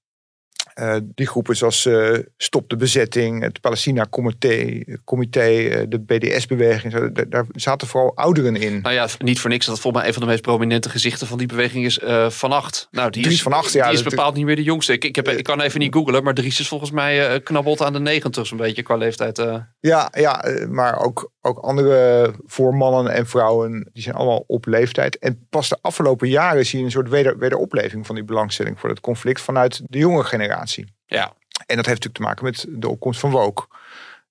Uh, 0.80 0.96
die 1.02 1.26
groepen 1.26 1.56
zoals 1.56 1.84
uh, 1.84 2.18
Stop 2.36 2.68
de 2.68 2.76
Bezetting, 2.76 3.42
het 3.42 3.60
Palestina-comité, 3.60 4.84
comité, 5.04 5.48
uh, 5.48 5.82
de 5.88 6.00
BDS-beweging, 6.00 7.12
daar 7.28 7.46
zaten 7.52 7.88
vooral 7.88 8.16
ouderen 8.16 8.56
in. 8.56 8.80
Nou 8.80 8.94
ja, 8.94 9.08
niet 9.18 9.40
voor 9.40 9.50
niks 9.50 9.66
dat 9.66 9.80
volgens 9.80 10.02
mij 10.02 10.06
een 10.06 10.18
van 10.18 10.22
de 10.22 10.28
meest 10.28 10.42
prominente 10.42 10.88
gezichten 10.88 11.26
van 11.26 11.38
die 11.38 11.46
beweging 11.46 11.84
is 11.84 12.00
Van 12.28 12.52
Acht. 12.52 12.88
Nou, 12.90 13.10
die 13.10 13.22
Dries 13.22 13.36
is, 13.36 13.42
van 13.42 13.52
Acht, 13.52 13.72
ja. 13.72 13.88
Die 13.88 13.98
is 13.98 14.02
bepaald 14.02 14.34
niet 14.34 14.44
meer 14.44 14.56
de 14.56 14.62
jongste. 14.62 14.92
Ik, 14.92 15.04
ik, 15.04 15.16
heb, 15.16 15.28
ik 15.28 15.44
kan 15.44 15.60
even 15.60 15.80
niet 15.80 15.94
googlen, 15.94 16.22
maar 16.22 16.34
Dries 16.34 16.60
is 16.60 16.68
volgens 16.68 16.90
mij 16.90 17.40
knabbeld 17.40 17.82
aan 17.82 17.92
de 17.92 18.00
negentig 18.00 18.46
zo'n 18.46 18.58
beetje 18.58 18.82
qua 18.82 18.96
leeftijd. 18.96 19.42
Ja, 19.80 20.12
ja, 20.12 20.44
maar 20.68 20.98
ook, 20.98 21.32
ook 21.40 21.58
andere 21.58 22.32
voormannen 22.46 23.12
en 23.12 23.26
vrouwen, 23.26 23.90
die 23.92 24.02
zijn 24.02 24.14
allemaal 24.14 24.44
op 24.46 24.66
leeftijd. 24.66 25.18
En 25.18 25.46
pas 25.50 25.68
de 25.68 25.78
afgelopen 25.80 26.28
jaren 26.28 26.66
zie 26.66 26.78
je 26.78 26.84
een 26.84 26.90
soort 26.90 27.08
weder, 27.08 27.38
wederopleving 27.38 28.06
van 28.06 28.14
die 28.14 28.24
belangstelling 28.24 28.80
voor 28.80 28.88
het 28.88 29.00
conflict 29.00 29.40
vanuit 29.40 29.80
de 29.84 29.98
jonge 29.98 30.24
generatie. 30.24 30.67
Ja. 31.06 31.36
En 31.66 31.76
dat 31.76 31.86
heeft 31.86 32.04
natuurlijk 32.04 32.14
te 32.14 32.22
maken 32.22 32.44
met 32.44 32.66
de 32.68 32.88
opkomst 32.88 33.20
van 33.20 33.30
Woke. 33.30 33.66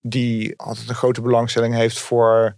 Die 0.01 0.59
altijd 0.59 0.89
een 0.89 0.95
grote 0.95 1.21
belangstelling 1.21 1.73
heeft 1.73 1.99
voor 1.99 2.57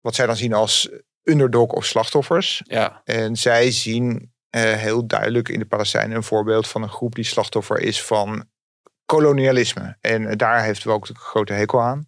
wat 0.00 0.14
zij 0.14 0.26
dan 0.26 0.36
zien 0.36 0.52
als 0.52 0.90
underdog 1.22 1.72
of 1.72 1.84
slachtoffers. 1.84 2.62
Ja. 2.64 3.02
En 3.04 3.36
zij 3.36 3.70
zien 3.70 4.32
uh, 4.56 4.62
heel 4.62 5.06
duidelijk 5.06 5.48
in 5.48 5.58
de 5.58 5.66
Palestijnen 5.66 6.16
een 6.16 6.22
voorbeeld 6.22 6.68
van 6.68 6.82
een 6.82 6.88
groep 6.88 7.14
die 7.14 7.24
slachtoffer 7.24 7.80
is 7.80 8.02
van 8.02 8.44
kolonialisme. 9.04 9.96
En 10.00 10.36
daar 10.36 10.62
heeft 10.62 10.84
Woke 10.84 11.10
een 11.10 11.16
grote 11.16 11.52
hekel 11.52 11.80
aan. 11.80 12.06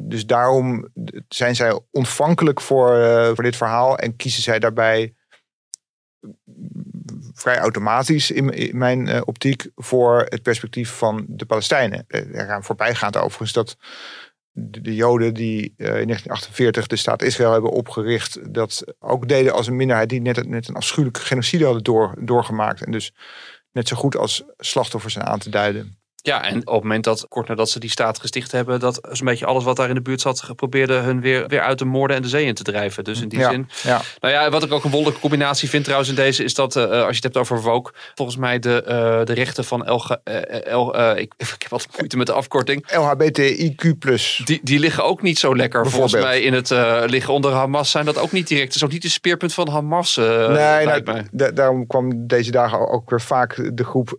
Dus 0.00 0.26
daarom 0.26 0.88
zijn 1.28 1.54
zij 1.54 1.80
ontvankelijk 1.90 2.60
voor, 2.60 2.96
uh, 2.96 3.26
voor 3.34 3.44
dit 3.44 3.56
verhaal 3.56 3.98
en 3.98 4.16
kiezen 4.16 4.42
zij 4.42 4.58
daarbij 4.58 5.14
vrij 7.36 7.58
automatisch 7.58 8.30
in, 8.30 8.70
mijn 8.78 9.08
uh, 9.08 9.20
optiek 9.24 9.70
voor 9.74 10.26
het 10.28 10.42
perspectief 10.42 10.90
van 10.90 11.24
de 11.28 11.46
Palestijnen. 11.46 12.04
Uh, 12.08 12.20
eraan 12.34 12.64
voorbijgaand 12.64 13.16
overigens 13.16 13.52
dat 13.52 13.76
de, 14.50 14.80
de 14.80 14.94
Joden 14.94 15.34
die 15.34 15.60
uh, 15.60 15.86
in 15.86 16.06
1948 16.06 16.86
de 16.86 16.96
staat 16.96 17.22
Israël 17.22 17.52
hebben 17.52 17.70
opgericht, 17.70 18.54
dat 18.54 18.84
ook 18.98 19.28
deden 19.28 19.52
als 19.52 19.66
een 19.66 19.76
minderheid 19.76 20.08
die 20.08 20.20
net, 20.20 20.48
net 20.48 20.68
een 20.68 20.74
afschuwelijke 20.74 21.20
genocide 21.20 21.64
hadden 21.64 21.82
door, 21.82 22.14
doorgemaakt. 22.18 22.84
En 22.84 22.92
dus 22.92 23.14
net 23.72 23.88
zo 23.88 23.96
goed 23.96 24.16
als 24.16 24.44
slachtoffers 24.56 25.12
zijn 25.12 25.26
aan 25.26 25.38
te 25.38 25.50
duiden. 25.50 25.98
Ja, 26.26 26.44
en 26.44 26.56
op 26.56 26.72
het 26.74 26.82
moment 26.82 27.04
dat, 27.04 27.26
kort 27.28 27.48
nadat 27.48 27.70
ze 27.70 27.78
die 27.78 27.90
staat 27.90 28.20
gesticht 28.20 28.52
hebben, 28.52 28.80
dat 28.80 29.08
zo'n 29.10 29.26
beetje 29.26 29.46
alles 29.46 29.64
wat 29.64 29.76
daar 29.76 29.88
in 29.88 29.94
de 29.94 30.00
buurt 30.00 30.20
zat, 30.20 30.48
probeerde 30.56 30.94
hun 30.94 31.20
weer, 31.20 31.46
weer 31.48 31.60
uit 31.60 31.78
de 31.78 31.84
moorden 31.84 32.16
en 32.16 32.22
de 32.22 32.28
zee 32.28 32.44
in 32.46 32.54
te 32.54 32.62
drijven. 32.62 33.04
Dus 33.04 33.20
in 33.20 33.28
die 33.28 33.38
ja, 33.38 33.50
zin. 33.50 33.68
Ja. 33.82 34.00
Nou 34.20 34.34
ja, 34.34 34.50
wat 34.50 34.62
ik 34.62 34.72
ook 34.72 34.84
een 34.84 34.90
wonderlijke 34.90 35.20
combinatie 35.20 35.68
vind 35.68 35.84
trouwens 35.84 36.10
in 36.10 36.16
deze, 36.16 36.44
is 36.44 36.54
dat 36.54 36.76
uh, 36.76 36.84
als 36.84 36.90
je 36.92 37.14
het 37.14 37.22
hebt 37.22 37.36
over 37.36 37.62
Woke, 37.62 37.92
volgens 38.14 38.36
mij 38.36 38.58
de, 38.58 38.82
uh, 38.88 39.24
de 39.24 39.32
rechten 39.32 39.64
van 39.64 39.92
LG, 39.92 40.10
uh, 40.10 40.74
L, 40.74 40.98
ik, 41.16 41.32
ik 41.56 41.62
heb 41.62 41.72
altijd 41.72 41.96
moeite 41.96 42.16
met 42.16 42.26
de 42.26 42.32
afkorting. 42.32 42.86
LHBTIQ. 42.92 43.84
Die, 44.44 44.60
die 44.62 44.78
liggen 44.78 45.04
ook 45.04 45.22
niet 45.22 45.38
zo 45.38 45.56
lekker. 45.56 45.90
Volgens 45.90 46.12
mij 46.12 46.40
in 46.40 46.52
het 46.52 46.70
liggen 47.10 47.34
onder 47.34 47.52
Hamas 47.52 47.90
zijn 47.90 48.04
dat 48.04 48.18
ook 48.18 48.32
niet 48.32 48.48
direct. 48.48 48.66
Het 48.66 48.76
is 48.76 48.84
ook 48.84 48.92
niet 48.92 49.02
de 49.02 49.08
speerpunt 49.08 49.54
van 49.54 49.68
Hamas. 49.68 50.16
nee, 50.16 50.86
nou, 50.86 51.52
daarom 51.54 51.86
kwam 51.86 52.26
deze 52.26 52.50
dagen 52.50 52.88
ook 52.88 53.10
weer 53.10 53.20
vaak 53.20 53.70
de 53.74 53.84
groep 53.84 54.18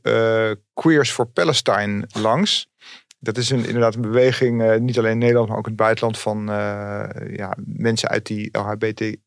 Queers 0.82 1.12
for 1.12 1.26
Palestine 1.26 2.06
langs. 2.08 2.70
Dat 3.20 3.38
is 3.38 3.50
een, 3.50 3.66
inderdaad 3.66 3.96
een 3.96 4.02
beweging, 4.02 4.62
uh, 4.62 4.76
niet 4.76 4.98
alleen 4.98 5.12
in 5.12 5.18
Nederland, 5.18 5.48
maar 5.50 5.58
ook 5.58 5.66
in 5.66 5.72
het 5.72 5.82
buitenland, 5.82 6.18
van 6.20 6.50
uh, 6.50 7.10
ja, 7.36 7.56
mensen 7.66 8.10
uit 8.10 8.26
die 8.26 8.58
LHBTQI 8.58 9.18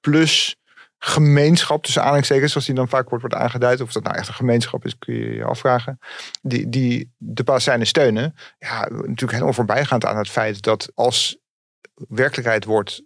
plus 0.00 0.56
gemeenschap, 0.98 1.82
tussen 1.82 2.02
aanhalingstekens, 2.02 2.50
zoals 2.50 2.66
die 2.66 2.74
dan 2.74 2.88
vaak 2.88 3.08
wordt, 3.08 3.24
wordt 3.24 3.42
aangeduid. 3.42 3.80
Of 3.80 3.92
dat 3.92 4.02
nou 4.02 4.16
echt 4.16 4.28
een 4.28 4.34
gemeenschap 4.34 4.84
is, 4.84 4.98
kun 4.98 5.14
je 5.14 5.34
je 5.34 5.44
afvragen. 5.44 5.98
Die, 6.42 6.68
die 6.68 7.12
de 7.16 7.44
Palestijnen 7.44 7.86
steunen. 7.86 8.34
Ja, 8.58 8.80
natuurlijk 8.90 9.32
helemaal 9.32 9.52
voorbijgaand 9.52 10.04
aan 10.04 10.16
het 10.16 10.30
feit 10.30 10.62
dat 10.62 10.90
als 10.94 11.38
werkelijkheid 12.08 12.64
wordt 12.64 13.02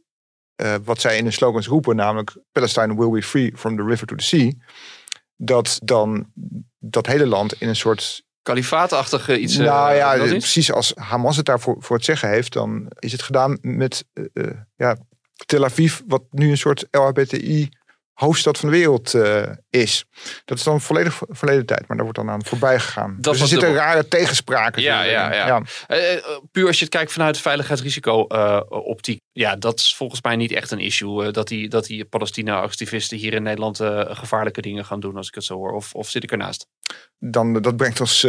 uh, 0.62 0.74
wat 0.84 1.00
zij 1.00 1.16
in 1.16 1.24
de 1.24 1.30
slogans 1.30 1.66
roepen, 1.66 1.96
namelijk 1.96 2.36
Palestine 2.52 2.96
will 2.96 3.10
be 3.10 3.22
free 3.22 3.52
from 3.56 3.76
the 3.76 3.84
river 3.84 4.06
to 4.06 4.14
the 4.14 4.24
sea 4.24 4.52
dat 5.42 5.78
dan 5.84 6.26
dat 6.78 7.06
hele 7.06 7.26
land 7.26 7.52
in 7.58 7.68
een 7.68 7.76
soort 7.76 8.22
kalifaatachtige 8.42 9.38
iets. 9.38 9.56
Nou 9.56 9.94
ja, 9.94 10.16
uh, 10.16 10.28
precies 10.28 10.72
als 10.72 10.92
Hamas 10.94 11.36
het 11.36 11.46
daarvoor 11.46 11.76
voor 11.78 11.96
het 11.96 12.04
zeggen 12.04 12.28
heeft, 12.28 12.52
dan 12.52 12.86
is 12.98 13.12
het 13.12 13.22
gedaan 13.22 13.58
met 13.60 14.04
uh, 14.14 14.50
ja, 14.76 14.96
Tel 15.46 15.64
Aviv, 15.64 16.00
wat 16.06 16.22
nu 16.30 16.50
een 16.50 16.58
soort 16.58 16.86
LHBTI 16.90 17.68
hoofdstad 18.12 18.58
van 18.58 18.70
de 18.70 18.76
wereld 18.76 19.14
is. 19.70 20.04
Dat 20.44 20.58
is 20.58 20.64
dan 20.64 20.80
volledig 20.80 21.22
verleden 21.28 21.66
tijd, 21.66 21.86
maar 21.86 21.96
daar 21.96 22.04
wordt 22.06 22.18
dan 22.18 22.30
aan 22.30 22.44
voorbij 22.44 22.78
gegaan. 22.78 23.16
Dat 23.20 23.32
dus 23.32 23.42
er 23.42 23.48
zitten 23.48 23.74
rare 23.74 24.08
tegenspraken. 24.08 24.82
Ja, 24.82 25.02
ja, 25.02 25.32
ja. 25.32 25.46
ja. 25.46 25.62
Uh, 25.88 26.14
uh, 26.14 26.20
puur 26.52 26.66
als 26.66 26.78
je 26.78 26.84
het 26.84 26.94
kijkt 26.94 27.12
vanuit 27.12 27.38
veiligheidsrisico-optiek. 27.38 29.20
ja, 29.32 29.56
dat 29.56 29.78
is 29.78 29.96
volgens 29.96 30.22
mij 30.22 30.36
niet 30.36 30.52
echt 30.52 30.70
een 30.70 30.78
issue. 30.78 31.30
dat, 31.30 31.48
die, 31.48 31.68
dat 31.68 31.84
die 31.86 32.04
Palestina-activisten 32.04 33.16
hier 33.16 33.32
in 33.32 33.42
Nederland 33.42 33.76
gevaarlijke 34.08 34.60
dingen 34.60 34.84
gaan 34.84 35.00
doen, 35.00 35.16
als 35.16 35.28
ik 35.28 35.34
het 35.34 35.44
zo 35.44 35.54
hoor. 35.54 35.72
Of, 35.72 35.94
of 35.94 36.08
zit 36.08 36.22
ik 36.22 36.30
ernaast? 36.30 36.66
Dan, 37.18 37.52
dat 37.52 37.76
brengt 37.76 38.00
ons 38.00 38.26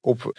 op 0.00 0.32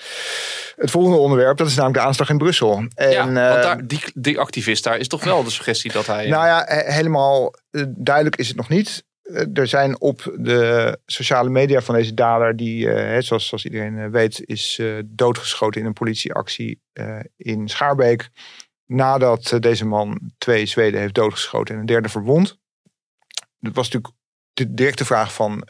het 0.76 0.92
volgende 0.92 1.18
onderwerp. 1.18 1.58
Dat 1.58 1.68
is 1.68 1.76
namelijk 1.76 2.00
de 2.00 2.06
aanslag 2.06 2.30
in 2.30 2.38
Brussel. 2.38 2.86
En, 2.96 3.12
ja, 3.12 3.24
want 3.24 3.36
daar, 3.36 3.88
die, 3.88 4.02
die 4.14 4.40
activist 4.40 4.84
daar 4.84 4.98
is 4.98 5.08
toch 5.08 5.24
wel 5.24 5.44
de 5.44 5.50
suggestie 5.50 5.92
dat 5.92 6.06
hij... 6.06 6.28
Nou 6.28 6.46
ja, 6.46 6.64
helemaal 6.68 7.54
duidelijk 7.88 8.36
is 8.36 8.48
het 8.48 8.58
nog 8.58 8.70
niet 8.70 9.04
er 9.54 9.68
zijn 9.68 10.00
op 10.00 10.36
de 10.38 10.98
sociale 11.06 11.50
media 11.50 11.82
van 11.82 11.96
deze 11.96 12.14
dader, 12.14 12.56
die, 12.56 12.86
uh, 12.86 13.20
zoals, 13.20 13.48
zoals 13.48 13.66
iedereen 13.66 14.12
weet, 14.12 14.42
is 14.46 14.82
doodgeschoten 15.06 15.82
in 15.82 15.88
een 15.88 15.94
politieactie 15.94 16.82
in 17.38 17.68
Schaarbeek. 17.70 18.30
Nadat 18.86 19.58
deze 19.60 19.86
man 19.86 20.32
twee 20.38 20.66
Zweden 20.66 21.00
heeft 21.00 21.14
doodgeschoten 21.14 21.74
en 21.74 21.80
een 21.80 21.86
derde 21.86 22.10
verwond. 22.10 22.60
Dat 23.60 23.76
was 23.76 23.90
natuurlijk 23.90 24.14
de 24.54 24.74
directe 24.74 25.06
vraag 25.06 25.34
van 25.34 25.68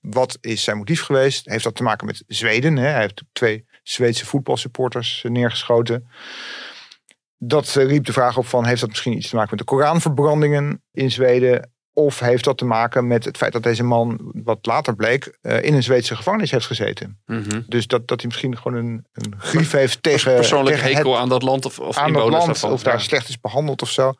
wat 0.00 0.38
is 0.40 0.64
zijn 0.64 0.76
motief 0.76 1.02
geweest? 1.02 1.46
Heeft 1.46 1.64
dat 1.64 1.74
te 1.74 1.82
maken 1.82 2.06
met 2.06 2.24
Zweden? 2.26 2.76
Hè? 2.76 2.88
Hij 2.88 3.00
heeft 3.00 3.22
twee 3.32 3.64
Zweedse 3.82 4.26
voetbalsupporters 4.26 5.24
neergeschoten. 5.28 6.08
Dat 7.38 7.68
riep 7.74 8.04
de 8.04 8.12
vraag 8.12 8.36
op 8.36 8.46
van 8.46 8.66
heeft 8.66 8.80
dat 8.80 8.88
misschien 8.88 9.16
iets 9.16 9.28
te 9.28 9.34
maken 9.36 9.56
met 9.56 9.66
de 9.66 9.74
Koranverbrandingen 9.74 10.82
in 10.92 11.10
Zweden? 11.10 11.73
Of 11.96 12.18
heeft 12.18 12.44
dat 12.44 12.58
te 12.58 12.64
maken 12.64 13.06
met 13.06 13.24
het 13.24 13.36
feit 13.36 13.52
dat 13.52 13.62
deze 13.62 13.82
man, 13.82 14.32
wat 14.44 14.66
later 14.66 14.94
bleek, 14.94 15.38
uh, 15.42 15.62
in 15.62 15.74
een 15.74 15.82
Zweedse 15.82 16.16
gevangenis 16.16 16.50
heeft 16.50 16.66
gezeten. 16.66 17.20
Mm 17.26 17.42
-hmm. 17.42 17.64
Dus 17.66 17.86
dat, 17.86 18.08
dat 18.08 18.20
hij 18.20 18.30
misschien 18.30 18.56
gewoon 18.56 18.78
een, 18.78 19.06
een 19.12 19.34
grief 19.38 19.72
heeft 19.72 20.02
tegen. 20.02 20.34
Persoonlijk 20.34 20.76
tegen 20.76 20.94
hekel 20.94 21.12
het, 21.12 21.20
aan 21.20 21.28
dat 21.28 21.42
land 21.42 21.64
of, 21.64 21.78
of 21.78 21.96
aan 21.96 22.12
dat 22.12 22.30
land, 22.30 22.46
daarvan. 22.46 22.72
Of 22.72 22.82
daar 22.82 23.00
slecht 23.00 23.28
is 23.28 23.40
behandeld 23.40 23.82
of 23.82 23.90
zo. 23.90 24.12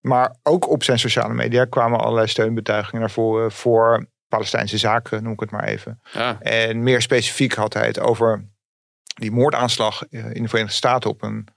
Maar 0.00 0.36
ook 0.42 0.68
op 0.68 0.82
zijn 0.84 0.98
sociale 0.98 1.34
media 1.34 1.64
kwamen 1.64 2.00
allerlei 2.00 2.26
steunbetuigingen 2.26 3.00
naar 3.00 3.10
voren 3.10 3.52
voor 3.52 4.06
Palestijnse 4.28 4.78
zaken, 4.78 5.22
noem 5.22 5.32
ik 5.32 5.40
het 5.40 5.50
maar 5.50 5.64
even. 5.64 6.00
Ja. 6.12 6.40
En 6.40 6.82
meer 6.82 7.02
specifiek 7.02 7.54
had 7.54 7.74
hij 7.74 7.86
het 7.86 7.98
over 7.98 8.48
die 9.14 9.30
moordaanslag 9.30 10.08
in 10.08 10.42
de 10.42 10.48
Verenigde 10.48 10.76
Staten 10.76 11.10
op 11.10 11.22
een 11.22 11.48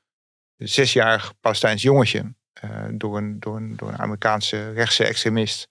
zesjarig 0.55 1.33
Palestijns 1.39 1.81
jongetje. 1.81 2.35
Uh, 2.63 2.85
door, 2.91 3.17
een, 3.17 3.39
door, 3.39 3.55
een, 3.55 3.75
door 3.75 3.89
een 3.89 3.99
Amerikaanse 3.99 4.71
rechtse 4.71 5.05
extremist. 5.05 5.67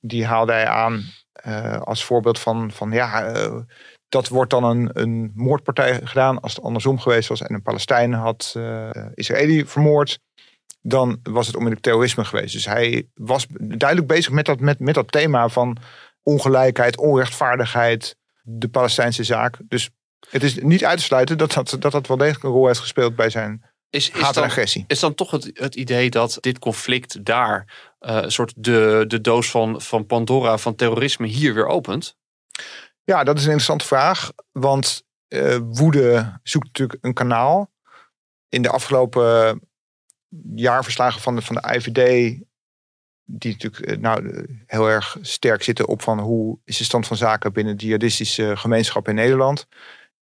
Die 0.00 0.26
haalde 0.26 0.52
hij 0.52 0.66
aan 0.66 1.04
uh, 1.46 1.80
als 1.80 2.04
voorbeeld 2.04 2.38
van, 2.38 2.70
van 2.70 2.90
ja, 2.90 3.36
uh, 3.36 3.56
dat 4.08 4.28
wordt 4.28 4.50
dan 4.50 4.64
een, 4.64 4.90
een 4.92 5.32
moordpartij 5.34 6.00
gedaan 6.04 6.40
als 6.40 6.54
het 6.54 6.64
andersom 6.64 6.98
geweest 6.98 7.28
was 7.28 7.42
en 7.42 7.54
een 7.54 7.62
Palestijn 7.62 8.12
had 8.12 8.58
Israëli 9.14 9.66
vermoord. 9.66 10.18
dan 10.80 11.18
was 11.22 11.46
het 11.46 11.56
onmiddellijk 11.56 11.86
terrorisme 11.86 12.24
geweest. 12.24 12.52
Dus 12.52 12.66
hij 12.66 13.08
was 13.14 13.46
duidelijk 13.60 14.06
bezig 14.06 14.32
met 14.32 14.46
dat, 14.46 14.60
met, 14.60 14.78
met 14.78 14.94
dat 14.94 15.12
thema 15.12 15.48
van 15.48 15.76
ongelijkheid, 16.22 16.96
onrechtvaardigheid, 16.96 18.16
de 18.42 18.68
Palestijnse 18.68 19.24
zaak. 19.24 19.56
Dus 19.68 19.90
het 20.30 20.42
is 20.42 20.58
niet 20.58 20.84
uit 20.84 20.98
te 20.98 21.04
sluiten 21.04 21.38
dat 21.38 21.52
dat, 21.52 21.76
dat, 21.78 21.92
dat 21.92 22.06
wel 22.06 22.16
degelijk 22.16 22.44
een 22.44 22.50
rol 22.50 22.66
heeft 22.66 22.78
gespeeld 22.78 23.16
bij 23.16 23.30
zijn 23.30 23.69
Is, 23.90 24.10
is, 24.10 24.32
dan, 24.32 24.44
agressie. 24.44 24.84
is 24.86 25.00
dan 25.00 25.14
toch 25.14 25.30
het, 25.30 25.50
het 25.54 25.74
idee 25.74 26.10
dat 26.10 26.38
dit 26.40 26.58
conflict 26.58 27.24
daar 27.24 27.92
eh, 27.98 28.16
een 28.16 28.32
soort 28.32 28.52
de, 28.56 29.04
de 29.06 29.20
doos 29.20 29.50
van, 29.50 29.80
van 29.80 30.06
Pandora 30.06 30.58
van 30.58 30.74
terrorisme 30.74 31.26
hier 31.26 31.54
weer 31.54 31.66
opent? 31.66 32.16
Ja, 33.04 33.24
dat 33.24 33.36
is 33.36 33.44
een 33.44 33.50
interessante 33.50 33.86
vraag. 33.86 34.32
Want 34.52 35.04
eh, 35.28 35.58
woede 35.62 36.38
zoekt 36.42 36.66
natuurlijk 36.66 37.04
een 37.04 37.14
kanaal. 37.14 37.70
In 38.48 38.62
de 38.62 38.70
afgelopen 38.70 39.60
jaarverslagen 40.54 41.20
van 41.20 41.36
de, 41.36 41.42
van 41.42 41.54
de 41.54 41.74
IVD, 41.74 42.38
die 43.24 43.52
natuurlijk 43.52 43.86
eh, 43.86 43.96
nou, 43.96 44.46
heel 44.66 44.88
erg 44.88 45.16
sterk 45.20 45.62
zitten 45.62 45.88
op 45.88 46.02
van 46.02 46.18
hoe 46.18 46.58
is 46.64 46.76
de 46.76 46.84
stand 46.84 47.06
van 47.06 47.16
zaken 47.16 47.52
binnen 47.52 47.76
de 47.76 47.84
jihadistische 47.84 48.56
gemeenschap 48.56 49.08
in 49.08 49.14
Nederland. 49.14 49.66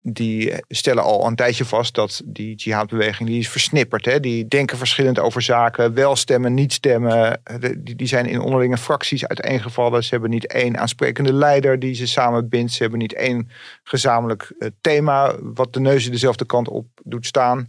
Die 0.09 0.53
stellen 0.69 1.03
al 1.03 1.27
een 1.27 1.35
tijdje 1.35 1.64
vast 1.64 1.95
dat 1.95 2.23
die 2.25 2.55
jihadbeweging 2.55 3.29
die 3.29 3.38
is 3.38 3.49
versnipperd. 3.49 4.05
Hè? 4.05 4.21
Die 4.21 4.49
denken 4.49 4.79
verschillend 4.79 5.19
over 5.19 5.42
zaken. 5.42 5.95
Wel 5.95 6.16
stemmen, 6.16 6.55
niet 6.55 6.73
stemmen. 6.73 7.40
Die, 7.79 7.97
die 7.97 8.07
zijn 8.07 8.27
in 8.27 8.40
onderlinge 8.40 8.77
fracties 8.77 9.27
uiteengevallen. 9.27 10.05
Ze 10.05 10.11
hebben 10.11 10.31
niet 10.31 10.47
één 10.47 10.79
aansprekende 10.79 11.33
leider 11.33 11.79
die 11.79 11.95
ze 11.95 12.07
samenbindt. 12.07 12.73
Ze 12.73 12.83
hebben 12.83 12.99
niet 12.99 13.14
één 13.14 13.51
gezamenlijk 13.83 14.55
eh, 14.59 14.69
thema 14.81 15.35
wat 15.40 15.73
de 15.73 15.81
neuzen 15.81 16.11
dezelfde 16.11 16.47
kant 16.47 16.69
op 16.69 16.87
doet 17.05 17.27
staan. 17.27 17.69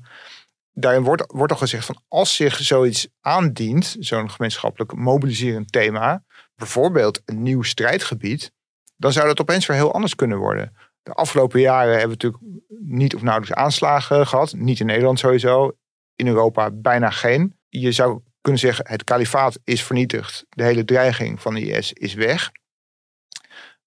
Daarin 0.74 1.04
wordt, 1.04 1.24
wordt 1.28 1.52
al 1.52 1.58
gezegd 1.58 1.86
van 1.86 2.02
als 2.08 2.36
zich 2.36 2.58
zoiets 2.58 3.08
aandient, 3.22 3.96
zo'n 4.00 4.32
gemeenschappelijk 4.32 4.96
mobiliserend 4.96 5.72
thema, 5.72 6.24
bijvoorbeeld 6.56 7.22
een 7.26 7.44
nieuw 7.44 7.62
strijdgebied, 7.62 8.52
dan 8.96 9.12
zou 9.12 9.28
dat 9.28 9.42
opeens 9.42 9.66
weer 9.66 9.78
heel 9.78 9.94
anders 9.94 10.16
kunnen 10.16 10.38
worden. 10.38 10.74
De 11.08 11.14
afgelopen 11.14 11.60
jaren 11.60 11.98
hebben 11.98 12.18
we 12.18 12.24
natuurlijk 12.24 12.44
niet 12.86 13.16
of 13.16 13.22
nauwelijks 13.22 13.58
aanslagen 13.58 14.28
gehad. 14.28 14.54
Niet 14.54 14.80
in 14.80 14.86
Nederland 14.86 15.20
sowieso. 15.20 15.78
In 16.16 16.28
Europa 16.28 16.72
bijna 16.72 17.10
geen. 17.10 17.58
Je 17.70 17.92
zou 17.92 18.22
kunnen 18.42 18.62
zeggen, 18.62 18.86
het 18.88 19.04
kalifaat 19.04 19.60
is 19.64 19.84
vernietigd. 19.84 20.46
De 20.50 20.64
hele 20.64 20.86
dreiging 20.86 21.42
van 21.42 21.54
de 21.54 21.62
IS 21.62 21.94
is 21.94 22.14
weg. 22.14 22.52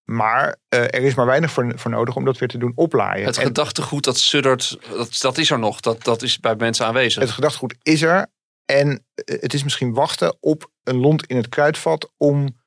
Maar 0.05 0.57
eh, 0.69 0.83
er 0.83 1.03
is 1.03 1.15
maar 1.15 1.27
weinig 1.27 1.51
voor, 1.51 1.73
voor 1.79 1.91
nodig 1.91 2.17
om 2.17 2.25
dat 2.25 2.39
weer 2.39 2.49
te 2.49 2.59
doen 2.59 2.73
oplaaien. 2.75 3.27
Het 3.27 3.37
En 3.37 3.45
gedachtegoed 3.45 4.05
dat 4.05 4.19
suddert, 4.19 4.79
dat, 4.91 5.19
dat 5.21 5.39
is 5.39 5.51
er 5.51 5.59
nog. 5.59 5.81
Dat, 5.81 6.05
dat 6.05 6.23
is 6.23 6.41
bij 6.41 6.55
mensen 6.57 6.87
aanwezig. 6.87 7.23
het 7.23 7.31
gedachtegoed 7.31 7.77
is 7.83 8.03
er. 8.03 8.27
En 8.65 9.05
eh, 9.15 9.41
het 9.41 9.55
is 9.55 9.63
misschien 9.63 9.95
wachten 9.95 10.37
op 10.41 10.71
een 10.83 10.97
lont 10.97 11.27
in 11.27 11.37
het 11.37 11.49
kruidvat 11.49 12.13
om 12.17 12.59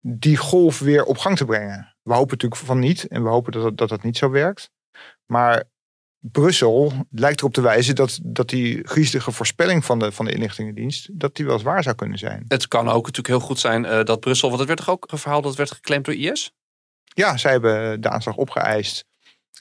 die 0.00 0.36
golf 0.36 0.78
weer 0.78 1.04
op 1.04 1.18
gang 1.18 1.36
te 1.36 1.44
brengen. 1.44 1.95
We 2.06 2.14
hopen 2.14 2.30
natuurlijk 2.30 2.60
van 2.60 2.78
niet 2.78 3.06
en 3.06 3.22
we 3.22 3.28
hopen 3.28 3.52
dat 3.52 3.62
dat, 3.62 3.76
dat, 3.76 3.88
dat 3.88 4.02
niet 4.02 4.16
zo 4.16 4.30
werkt. 4.30 4.70
Maar 5.24 5.64
Brussel 6.18 6.92
lijkt 7.10 7.40
erop 7.40 7.52
te 7.52 7.60
wijzen 7.60 7.94
dat, 7.94 8.18
dat 8.22 8.48
die 8.48 8.88
griezelige 8.88 9.32
voorspelling 9.32 9.84
van 9.84 9.98
de, 9.98 10.12
van 10.12 10.24
de 10.24 10.32
inlichtingendienst, 10.32 11.08
dat 11.12 11.36
die 11.36 11.44
wel 11.44 11.54
eens 11.54 11.62
waar 11.62 11.82
zou 11.82 11.94
kunnen 11.94 12.18
zijn. 12.18 12.44
Het 12.48 12.68
kan 12.68 12.88
ook 12.88 13.06
natuurlijk 13.06 13.26
heel 13.26 13.40
goed 13.40 13.58
zijn 13.58 13.84
eh, 13.84 14.04
dat 14.04 14.20
Brussel, 14.20 14.48
want 14.48 14.60
het 14.60 14.68
werd 14.68 14.80
toch 14.80 14.90
ook 14.90 15.12
een 15.12 15.18
verhaal 15.18 15.42
dat 15.42 15.56
werd 15.56 15.70
geclaimd 15.70 16.04
door 16.04 16.14
IS? 16.14 16.52
Ja, 17.04 17.36
zij 17.36 17.50
hebben 17.50 18.00
de 18.00 18.08
aanslag 18.08 18.36
opgeëist. 18.36 19.04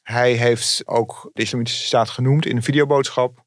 Hij 0.03 0.34
heeft 0.34 0.81
ook 0.86 1.29
de 1.34 1.41
Islamitische 1.41 1.86
Staat 1.86 2.10
genoemd 2.10 2.45
in 2.45 2.55
een 2.55 2.63
videoboodschap. 2.63 3.44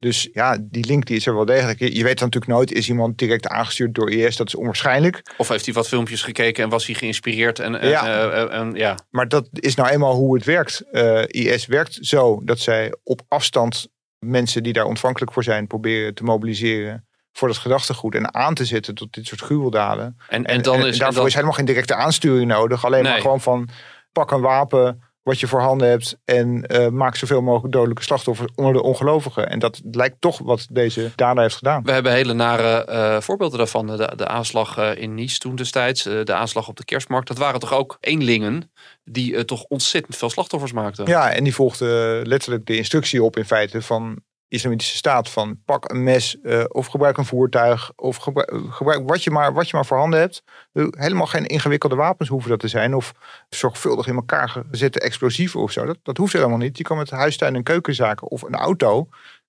Dus 0.00 0.28
ja, 0.32 0.58
die 0.60 0.86
link 0.86 1.06
die 1.06 1.16
is 1.16 1.26
er 1.26 1.34
wel 1.34 1.44
degelijk. 1.44 1.78
Je, 1.78 1.88
weet 1.88 2.18
dan 2.18 2.28
natuurlijk 2.28 2.46
nooit, 2.46 2.72
is 2.72 2.88
iemand 2.88 3.18
direct 3.18 3.46
aangestuurd 3.46 3.94
door 3.94 4.10
IS? 4.10 4.36
Dat 4.36 4.46
is 4.46 4.54
onwaarschijnlijk. 4.54 5.22
Of 5.36 5.48
heeft 5.48 5.64
hij 5.64 5.74
wat 5.74 5.88
filmpjes 5.88 6.22
gekeken 6.22 6.64
en 6.64 6.70
was 6.70 6.86
hij 6.86 6.94
geïnspireerd? 6.94 7.58
En, 7.58 7.72
Ja. 7.88 8.06
eh, 8.06 8.42
eh, 8.42 8.52
en, 8.60 8.74
ja. 8.74 8.98
Maar 9.10 9.28
dat 9.28 9.48
is 9.52 9.74
nou 9.74 9.88
eenmaal 9.88 10.14
hoe 10.14 10.34
het 10.34 10.44
werkt. 10.44 10.80
Eh, 10.92 11.22
IS 11.26 11.66
werkt 11.66 11.98
zo 12.00 12.40
dat 12.44 12.58
zij 12.58 12.94
op 13.04 13.22
afstand 13.28 13.88
mensen 14.18 14.62
die 14.62 14.72
daar 14.72 14.84
ontvankelijk 14.84 15.32
voor 15.32 15.44
zijn 15.44 15.66
proberen 15.66 16.14
te 16.14 16.24
mobiliseren 16.24 17.04
voor 17.32 17.48
dat 17.48 17.56
gedachtegoed 17.56 18.14
en 18.14 18.34
aan 18.34 18.54
te 18.54 18.64
zetten 18.64 18.94
tot 18.94 19.12
dit 19.14 19.26
soort 19.26 19.40
gruweldaden. 19.40 20.16
En, 20.28 20.44
en, 20.44 20.62
dan 20.62 20.78
is 20.86 20.92
en 20.92 20.98
daarvoor 20.98 21.16
dan- 21.16 21.26
is 21.26 21.32
helemaal 21.34 21.54
geen 21.54 21.64
directe 21.64 21.94
aansturing 21.94 22.46
nodig. 22.50 22.84
Alleen 22.84 23.02
maar 23.02 23.20
gewoon 23.20 23.40
van 23.40 23.68
pak 24.12 24.30
een 24.30 24.40
wapen 24.40 25.02
wat 25.22 25.40
je 25.40 25.46
voorhanden 25.46 25.88
hebt 25.88 26.18
en 26.24 26.66
eh, 26.66 26.88
maak 26.88 27.16
zoveel 27.16 27.42
mogelijk 27.42 27.72
dodelijke 27.72 28.02
slachtoffers 28.02 28.52
onder 28.54 28.72
de 28.72 28.82
ongelovigen. 28.82 29.50
En 29.50 29.58
dat 29.58 29.80
lijkt 29.90 30.20
toch 30.20 30.38
wat 30.38 30.66
deze 30.70 31.12
dader 31.14 31.42
heeft 31.42 31.56
gedaan. 31.56 31.82
We 31.82 31.92
hebben 31.92 32.12
hele 32.12 32.32
nare 32.32 32.84
eh, 32.84 33.20
voorbeelden 33.20 33.58
daarvan. 33.58 33.86
De, 33.86 34.12
de 34.16 34.26
aanslag 34.26 34.76
eh, 34.76 35.02
in 35.02 35.14
Nice 35.14 35.38
toen 35.38 35.56
destijds. 35.56 36.02
de 36.02 36.34
aanslag 36.34 36.68
op 36.68 36.76
de 36.76 36.84
kerstmarkt. 36.84 37.28
Dat 37.28 37.38
waren 37.38 37.60
toch 37.60 37.72
ook 37.72 37.96
eenlingen 38.00 38.72
die 39.04 39.44
toch 39.44 39.64
ontzettend 39.64 40.16
veel 40.16 40.30
slachtoffers 40.30 40.72
maakten. 40.72 41.06
Ja, 41.06 41.32
en 41.32 41.44
die 41.44 41.54
volgde 41.54 42.20
letterlijk 42.24 42.66
de 42.66 42.76
instructie 42.76 43.22
op 43.22 43.36
in 43.36 43.44
feite 43.44 43.82
van 43.82 44.22
islamitische 44.50 44.96
staat 44.96 45.30
van 45.30 45.62
pak 45.64 45.90
een 45.90 46.02
mes 46.02 46.40
eh, 46.40 46.64
of 46.68 46.86
gebruik 46.86 47.16
een 47.16 47.24
voertuig 47.24 47.92
of 47.96 48.16
gebruik, 48.16 48.50
gebruik 48.70 49.08
wat, 49.08 49.24
je 49.24 49.30
maar, 49.30 49.52
wat 49.52 49.68
je 49.70 49.76
maar 49.76 49.86
voorhanden 49.86 50.20
hebt. 50.20 50.42
Eh, 50.72 50.86
Helemaal 50.90 51.26
geen 51.26 51.46
ingewikkelde 51.46 51.94
wapens 51.96 52.28
hoeven 52.28 52.50
dat 52.50 52.60
te 52.60 52.68
zijn 52.68 52.94
of 52.94 53.12
zorgvuldig 53.48 54.06
in 54.06 54.14
elkaar 54.14 54.48
gezette 54.70 55.00
explosieven 55.00 55.60
of 55.60 55.72
zo. 55.72 55.84
Dat, 55.86 55.98
dat 56.02 56.16
hoeft 56.16 56.32
helemaal 56.32 56.58
niet. 56.58 56.76
Je 56.78 56.84
kan 56.84 56.96
met 56.96 57.10
huistuin- 57.10 57.54
en 57.54 57.62
keukenzaken 57.62 58.30
of 58.30 58.42
een 58.42 58.54
auto 58.54 59.08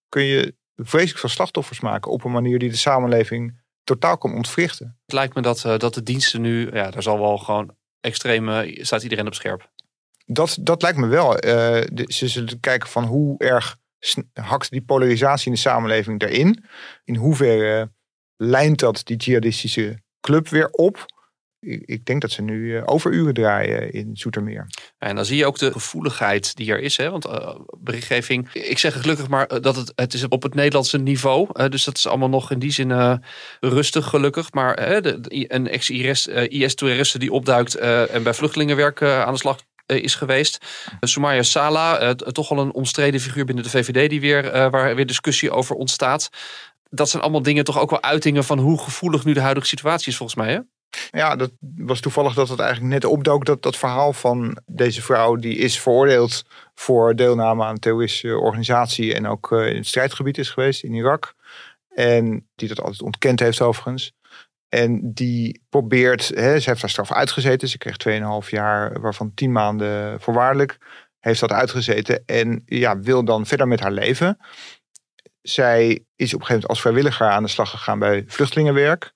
kun 0.09 0.23
je 0.23 0.55
vreselijk 0.75 1.19
veel 1.19 1.29
slachtoffers 1.29 1.79
maken 1.79 2.11
op 2.11 2.23
een 2.23 2.31
manier 2.31 2.59
die 2.59 2.69
de 2.69 2.75
samenleving 2.77 3.59
totaal 3.83 4.17
kan 4.17 4.33
ontwrichten. 4.33 4.97
Het 5.05 5.13
lijkt 5.15 5.35
me 5.35 5.41
dat, 5.41 5.65
eh, 5.65 5.77
dat 5.77 5.93
de 5.93 6.03
diensten 6.03 6.41
nu, 6.41 6.69
ja, 6.73 6.91
daar 6.91 7.03
zal 7.03 7.19
wel 7.19 7.37
gewoon 7.37 7.75
extreem, 7.99 8.49
eh, 8.49 8.83
staat 8.83 9.03
iedereen 9.03 9.27
op 9.27 9.33
scherp. 9.33 9.69
Dat, 10.25 10.57
dat 10.61 10.81
lijkt 10.81 10.97
me 10.97 11.07
wel. 11.07 11.37
Eh, 11.37 11.87
de- 11.93 12.13
ze 12.13 12.27
zullen 12.27 12.59
kijken 12.59 12.89
van 12.89 13.03
hoe 13.03 13.37
erg 13.37 13.77
hakt 14.33 14.71
die 14.71 14.81
polarisatie 14.81 15.47
in 15.47 15.53
de 15.53 15.59
samenleving 15.59 16.21
erin. 16.21 16.65
In 17.03 17.15
hoeverre 17.15 17.91
lijnt 18.35 18.79
dat 18.79 19.01
die 19.03 19.17
jihadistische 19.17 20.01
club 20.19 20.47
weer 20.47 20.69
op. 20.69 21.05
Ik, 21.85 22.05
denk 22.05 22.21
dat 22.21 22.31
ze 22.31 22.41
nu 22.41 22.77
eh, 22.77 22.83
overuren 22.85 23.33
draaien 23.33 23.93
in 23.93 24.17
Zoetermeer. 24.17 24.67
En 24.97 25.15
dan 25.15 25.25
zie 25.25 25.37
je 25.37 25.45
ook 25.45 25.57
de 25.57 25.71
gevoeligheid 25.71 26.55
die 26.55 26.71
er 26.71 26.79
is. 26.79 26.97
Hè? 26.97 27.09
Want 27.09 27.25
eh, 27.25 27.55
berichtgeving, 27.79 28.53
ik 28.53 28.77
zeg 28.77 29.01
gelukkig 29.01 29.27
maar 29.27 29.45
eh, 29.47 29.61
dat 29.61 29.75
het, 29.75 29.91
het 29.95 30.13
is 30.13 30.23
op 30.23 30.43
het 30.43 30.53
Nederlandse 30.53 30.97
niveau. 30.97 31.69
dus 31.69 31.83
dat 31.83 31.97
is 31.97 32.07
allemaal 32.07 32.29
nog 32.29 32.51
in 32.51 32.59
die 32.59 32.71
zin 32.71 33.21
rustig 33.59 34.05
gelukkig. 34.05 34.51
Maar 34.51 35.01
een 35.27 35.67
ex-IS-toeriste 35.67 37.19
die 37.19 37.31
opduikt 37.31 37.75
en 37.75 38.23
bij 38.23 38.33
vluchtelingenwerk 38.33 39.01
aan 39.01 39.33
de 39.33 39.39
slag 39.39 39.59
is 39.85 40.15
geweest. 40.15 40.65
Uh, 40.85 40.97
Soumaya 40.99 41.43
Sala, 41.43 41.99
eh, 41.99 42.09
toch 42.09 42.51
al 42.51 42.59
een 42.59 42.73
omstreden 42.73 43.19
figuur 43.19 43.45
binnen 43.45 43.63
de 43.63 43.69
VVD 43.69 44.09
die 44.09 44.21
weer, 44.21 44.51
eh, 44.51 44.71
waar 44.71 44.95
weer 44.95 45.05
discussie 45.05 45.51
over 45.51 45.75
ontstaat. 45.75 46.29
Dat 46.89 47.09
zijn 47.09 47.23
allemaal 47.23 47.41
dingen, 47.41 47.63
toch 47.63 47.79
ook 47.79 47.89
wel 47.89 48.03
uitingen 48.03 48.43
van 48.43 48.59
hoe 48.59 48.79
gevoelig 48.79 49.25
nu 49.25 49.33
de 49.33 49.41
huidige 49.41 49.67
situatie 49.67 50.11
is 50.11 50.17
volgens 50.17 50.37
mij. 50.37 50.51
Hè? 50.51 50.59
Ja, 51.11 51.35
dat 51.35 51.51
was 51.77 51.99
toevallig 51.99 52.33
dat 52.33 52.49
het 52.49 52.59
eigenlijk 52.59 52.93
net 52.93 53.05
opdook. 53.05 53.45
Dat, 53.45 53.61
dat 53.61 53.77
verhaal 53.77 54.13
van 54.13 54.57
deze 54.65 55.01
vrouw. 55.01 55.35
Die 55.35 55.57
is 55.57 55.79
veroordeeld 55.79 56.43
voor 56.75 57.15
deelname 57.15 57.63
aan 57.63 57.69
een 57.69 57.79
terroristische 57.79 58.37
organisatie. 58.37 59.13
En 59.13 59.27
ook 59.27 59.51
eh, 59.51 59.67
in 59.67 59.75
het 59.75 59.87
strijdgebied 59.87 60.37
is 60.37 60.49
geweest 60.49 60.83
in 60.83 60.93
Irak. 60.93 61.33
En 61.89 62.47
die 62.55 62.67
dat 62.67 62.81
altijd 62.81 63.01
ontkend 63.01 63.39
heeft 63.39 63.61
overigens. 63.61 64.13
En 64.73 65.13
die 65.13 65.61
probeert, 65.69 66.27
hè, 66.27 66.59
ze 66.59 66.69
heeft 66.69 66.81
haar 66.81 66.89
straf 66.89 67.11
uitgezeten. 67.11 67.67
Ze 67.67 67.77
kreeg 67.77 67.97
2,5 68.43 68.49
jaar, 68.49 69.01
waarvan 69.01 69.33
10 69.33 69.51
maanden 69.51 70.21
voorwaardelijk. 70.21 70.77
Heeft 71.19 71.39
dat 71.39 71.51
uitgezeten 71.51 72.23
en 72.25 72.63
ja, 72.65 72.99
wil 72.99 73.25
dan 73.25 73.45
verder 73.45 73.67
met 73.67 73.79
haar 73.79 73.91
leven. 73.91 74.37
Zij 75.41 76.05
is 76.15 76.33
op 76.33 76.39
een 76.39 76.45
gegeven 76.45 76.47
moment 76.47 76.67
als 76.67 76.81
vrijwilliger 76.81 77.27
aan 77.27 77.43
de 77.43 77.49
slag 77.49 77.69
gegaan 77.69 77.99
bij 77.99 78.23
vluchtelingenwerk. 78.27 79.13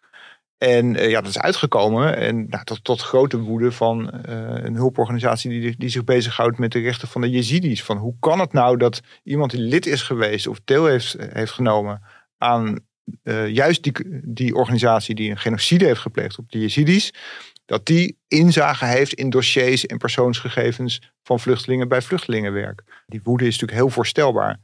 En 0.58 0.96
eh, 0.96 1.10
ja, 1.10 1.22
dat 1.22 1.30
is 1.30 1.40
uitgekomen. 1.40 2.18
En 2.18 2.50
nou, 2.50 2.64
tot, 2.64 2.84
tot 2.84 3.02
grote 3.02 3.40
woede 3.40 3.72
van 3.72 4.12
eh, 4.12 4.64
een 4.64 4.76
hulporganisatie 4.76 5.50
die, 5.50 5.76
die 5.78 5.90
zich 5.90 6.04
bezighoudt 6.04 6.58
met 6.58 6.72
de 6.72 6.80
rechten 6.80 7.08
van 7.08 7.22
de 7.22 7.30
Jezidis. 7.30 7.84
Van 7.84 7.98
hoe 7.98 8.16
kan 8.20 8.40
het 8.40 8.54
nou 8.54 8.78
dat 8.78 9.02
iemand 9.24 9.52
die 9.52 9.60
lid 9.60 9.86
is 9.86 10.02
geweest 10.02 10.48
of 10.48 10.60
deel 10.66 10.86
heeft, 10.86 11.16
heeft 11.20 11.52
genomen 11.52 12.02
aan 12.38 12.86
eh, 13.24 13.48
juist 13.48 13.84
die, 13.84 13.94
die 14.24 14.56
organisatie 14.56 15.16
die 15.16 15.30
een 15.30 15.40
genocide 15.40 15.86
heeft 15.86 16.00
gepleegd 16.00 16.38
op 16.38 16.52
de 16.52 16.60
Jezidis. 16.60 17.14
Dat 17.66 17.86
die 17.86 18.18
inzage 18.28 18.86
heeft 18.86 19.14
in 19.14 19.30
dossiers 19.30 19.86
en 19.86 19.98
persoonsgegevens 19.98 21.02
van 21.24 21.40
vluchtelingen 21.40 21.88
bij 21.88 22.02
vluchtelingenwerk. 22.02 22.84
Die 23.08 23.20
woede 23.24 23.46
is 23.46 23.52
natuurlijk 23.52 23.80
heel 23.80 23.90
voorstelbaar. 23.90 24.60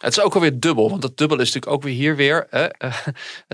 Het 0.00 0.16
is 0.16 0.20
ook 0.20 0.34
alweer 0.34 0.60
dubbel, 0.60 0.90
want 0.90 1.02
dat 1.02 1.16
dubbel 1.16 1.40
is 1.40 1.52
natuurlijk 1.52 1.72
ook 1.72 1.82
weer 1.82 1.94
hier 1.94 2.16
weer. 2.16 2.46
Hè? 2.50 2.66
Eh, 2.66 2.94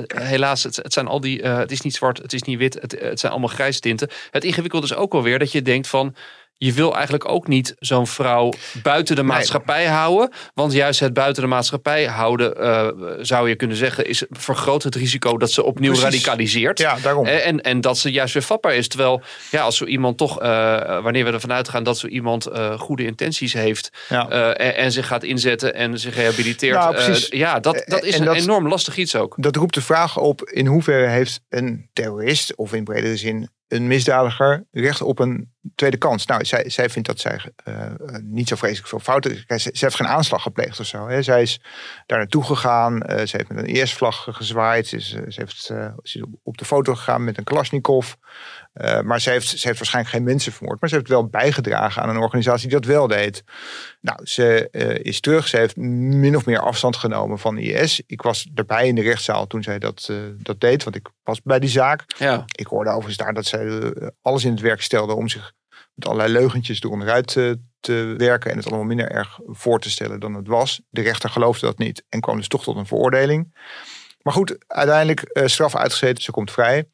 helaas, 0.06 0.62
het, 0.62 0.76
het 0.76 0.92
zijn 0.92 1.06
al 1.06 1.20
die. 1.20 1.42
eh, 1.42 1.58
het 1.58 1.70
is 1.70 1.80
niet 1.80 1.94
zwart, 1.94 2.18
het 2.18 2.32
is 2.32 2.42
niet 2.42 2.58
wit, 2.58 2.74
het, 2.80 3.00
het 3.00 3.20
zijn 3.20 3.32
allemaal 3.32 3.50
grijze 3.50 3.80
tinten. 3.80 4.08
Het 4.30 4.44
ingewikkelde 4.44 4.86
is 4.86 4.94
ook 4.94 5.14
alweer 5.14 5.38
dat 5.38 5.52
je 5.52 5.62
denkt 5.62 5.88
van. 5.88 6.14
Je 6.58 6.72
wil 6.72 6.94
eigenlijk 6.94 7.28
ook 7.28 7.48
niet 7.48 7.74
zo'n 7.78 8.06
vrouw 8.06 8.52
buiten 8.82 9.16
de 9.16 9.22
maatschappij 9.22 9.86
houden. 9.86 10.30
Want 10.54 10.72
juist 10.72 11.00
het 11.00 11.12
buiten 11.12 11.42
de 11.42 11.48
maatschappij 11.48 12.06
houden, 12.06 12.54
uh, 12.60 12.88
zou 13.20 13.48
je 13.48 13.56
kunnen 13.56 13.76
zeggen, 13.76 14.06
is 14.06 14.24
vergroot 14.30 14.82
het 14.82 14.94
risico 14.94 15.38
dat 15.38 15.50
ze 15.50 15.64
opnieuw 15.64 15.94
radicaliseert. 15.94 16.78
Ja, 16.78 16.96
daarom. 17.02 17.26
En, 17.26 17.60
en 17.60 17.80
dat 17.80 17.98
ze 17.98 18.10
juist 18.10 18.34
weer 18.34 18.42
vatbaar 18.42 18.74
is. 18.74 18.88
Terwijl, 18.88 19.22
ja, 19.50 19.62
als 19.62 19.76
zo 19.76 19.84
iemand 19.84 20.18
toch, 20.18 20.42
uh, 20.42 21.02
wanneer 21.02 21.24
we 21.24 21.32
ervan 21.32 21.52
uitgaan 21.52 21.82
dat 21.82 21.98
zo 21.98 22.06
iemand 22.06 22.48
uh, 22.48 22.78
goede 22.78 23.04
intenties 23.04 23.52
heeft 23.52 23.90
ja. 24.08 24.28
en, 24.28 24.76
en, 24.76 24.92
zich 24.92 25.06
gaat 25.06 25.22
inzetten 25.22 25.74
en 25.74 25.98
zich 25.98 26.14
rehabiliteert. 26.14 26.78
Nou, 26.78 27.16
ja, 27.30 27.60
dat, 27.60 27.84
dat 27.86 28.04
is 28.04 28.18
een 28.18 28.32
enorm 28.32 28.68
lastig 28.68 28.96
iets 28.96 29.16
ook. 29.16 29.34
Dat 29.36 29.56
roept 29.56 29.74
de 29.74 29.82
vraag 29.82 30.18
op 30.18 30.42
in 30.42 30.66
hoeverre 30.66 31.06
heeft 31.06 31.40
een 31.48 31.90
terrorist, 31.92 32.56
of 32.56 32.72
in 32.72 32.84
bredere 32.84 33.16
zin 33.16 33.48
een 33.68 33.86
misdadiger 33.86 34.66
recht 34.70 35.02
op 35.02 35.18
een 35.18 35.54
tweede 35.74 35.96
kans. 35.96 36.26
Nou, 36.26 36.44
zij, 36.44 36.70
zij 36.70 36.90
vindt 36.90 37.08
dat 37.08 37.20
zij 37.20 37.40
uh, 37.68 37.90
niet 38.22 38.48
zo 38.48 38.56
vreselijk 38.56 38.88
veel 38.88 38.98
fouten. 38.98 39.36
Ze, 39.36 39.58
ze 39.58 39.70
heeft 39.84 39.94
geen 39.94 40.06
aanslag 40.06 40.42
gepleegd 40.42 40.80
of 40.80 40.86
zo. 40.86 41.08
Hè. 41.08 41.22
Zij 41.22 41.42
is 41.42 41.60
daar 42.06 42.18
naartoe 42.18 42.44
gegaan. 42.44 42.94
Uh, 42.94 43.16
ze 43.16 43.36
heeft 43.36 43.48
met 43.48 43.58
een 43.58 43.74
eerstvlag 43.74 44.26
gezwaaid. 44.30 44.86
Ze, 44.86 44.96
is, 44.96 45.08
ze, 45.08 45.24
heeft, 45.28 45.56
ze 45.56 45.92
is 46.02 46.22
op 46.42 46.58
de 46.58 46.64
foto 46.64 46.94
gegaan 46.94 47.24
met 47.24 47.38
een 47.38 47.44
Kalashnikov. 47.44 48.14
Uh, 48.80 49.00
maar 49.00 49.20
ze 49.20 49.30
heeft, 49.30 49.48
ze 49.48 49.66
heeft 49.66 49.78
waarschijnlijk 49.78 50.14
geen 50.14 50.24
mensen 50.24 50.52
vermoord. 50.52 50.80
Maar 50.80 50.88
ze 50.88 50.94
heeft 50.94 51.08
wel 51.08 51.26
bijgedragen 51.26 52.02
aan 52.02 52.08
een 52.08 52.16
organisatie 52.16 52.68
die 52.68 52.78
dat 52.80 52.88
wel 52.88 53.06
deed. 53.06 53.44
Nou, 54.00 54.18
ze 54.22 54.68
uh, 54.72 55.04
is 55.04 55.20
terug. 55.20 55.48
Ze 55.48 55.56
heeft 55.56 55.76
min 55.76 56.36
of 56.36 56.46
meer 56.46 56.58
afstand 56.58 56.96
genomen 56.96 57.38
van 57.38 57.58
IS. 57.58 58.02
Ik 58.06 58.22
was 58.22 58.48
erbij 58.54 58.86
in 58.86 58.94
de 58.94 59.02
rechtszaal 59.02 59.46
toen 59.46 59.62
zij 59.62 59.78
dat, 59.78 60.08
uh, 60.10 60.16
dat 60.38 60.60
deed. 60.60 60.84
Want 60.84 60.96
ik 60.96 61.08
was 61.22 61.42
bij 61.42 61.58
die 61.58 61.68
zaak. 61.68 62.04
Ja. 62.18 62.44
Ik 62.46 62.66
hoorde 62.66 62.90
overigens 62.90 63.16
daar 63.16 63.34
dat 63.34 63.46
zij 63.46 63.92
alles 64.22 64.44
in 64.44 64.50
het 64.50 64.60
werk 64.60 64.82
stelde 64.82 65.14
om 65.14 65.28
zich 65.28 65.52
met 65.94 66.06
allerlei 66.08 66.32
leugentjes 66.32 66.82
eronderuit 66.82 67.26
te, 67.26 67.58
te 67.80 68.14
werken. 68.16 68.50
En 68.50 68.56
het 68.56 68.66
allemaal 68.66 68.84
minder 68.84 69.10
erg 69.10 69.38
voor 69.46 69.80
te 69.80 69.90
stellen 69.90 70.20
dan 70.20 70.34
het 70.34 70.46
was. 70.46 70.80
De 70.88 71.02
rechter 71.02 71.30
geloofde 71.30 71.66
dat 71.66 71.78
niet 71.78 72.04
en 72.08 72.20
kwam 72.20 72.36
dus 72.36 72.48
toch 72.48 72.62
tot 72.62 72.76
een 72.76 72.86
veroordeling. 72.86 73.54
Maar 74.22 74.34
goed, 74.34 74.56
uiteindelijk 74.66 75.30
straf 75.44 75.76
uitgezeten. 75.76 76.22
Ze 76.22 76.30
komt 76.30 76.50
vrij. 76.50 76.88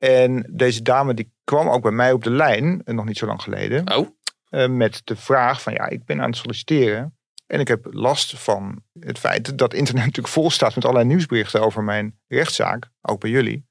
En 0.00 0.46
deze 0.50 0.82
dame 0.82 1.14
die 1.14 1.32
kwam 1.44 1.68
ook 1.68 1.82
bij 1.82 1.90
mij 1.90 2.12
op 2.12 2.24
de 2.24 2.30
lijn, 2.30 2.82
nog 2.84 3.04
niet 3.04 3.18
zo 3.18 3.26
lang 3.26 3.42
geleden. 3.42 3.96
Oh. 3.96 4.08
Uh, 4.50 4.68
met 4.68 5.00
de 5.04 5.16
vraag 5.16 5.62
van 5.62 5.72
ja, 5.72 5.88
ik 5.88 6.04
ben 6.04 6.20
aan 6.20 6.28
het 6.28 6.36
solliciteren. 6.36 7.18
En 7.46 7.60
ik 7.60 7.68
heb 7.68 7.86
last 7.90 8.38
van 8.38 8.82
het 9.00 9.18
feit 9.18 9.58
dat 9.58 9.74
internet 9.74 10.04
natuurlijk 10.06 10.34
vol 10.34 10.50
staat 10.50 10.74
met 10.74 10.84
allerlei 10.84 11.08
nieuwsberichten 11.08 11.60
over 11.60 11.82
mijn 11.82 12.18
rechtszaak. 12.26 12.90
Ook 13.00 13.20
bij 13.20 13.30
jullie. 13.30 13.66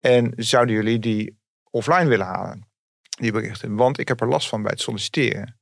En 0.00 0.32
zouden 0.36 0.74
jullie 0.74 0.98
die 0.98 1.38
offline 1.70 2.06
willen 2.06 2.26
halen, 2.26 2.68
die 3.08 3.32
berichten? 3.32 3.76
Want 3.76 3.98
ik 3.98 4.08
heb 4.08 4.20
er 4.20 4.28
last 4.28 4.48
van 4.48 4.62
bij 4.62 4.70
het 4.70 4.80
solliciteren. 4.80 5.58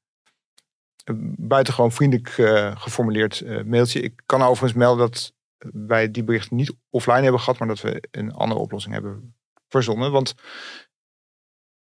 Buitengewoon 1.36 1.92
vriendelijk 1.92 2.38
uh, 2.38 2.76
geformuleerd 2.76 3.40
uh, 3.40 3.62
mailtje. 3.62 4.00
Ik 4.00 4.22
kan 4.26 4.42
overigens 4.42 4.72
melden 4.72 4.98
dat 5.10 5.32
wij 5.72 6.10
die 6.10 6.24
berichten 6.24 6.56
niet 6.56 6.72
offline 6.90 7.22
hebben 7.22 7.40
gehad, 7.40 7.58
maar 7.58 7.68
dat 7.68 7.80
we 7.80 8.08
een 8.10 8.32
andere 8.32 8.60
oplossing 8.60 8.94
hebben 8.94 9.34
verzonnen. 9.74 10.12
Want 10.12 10.34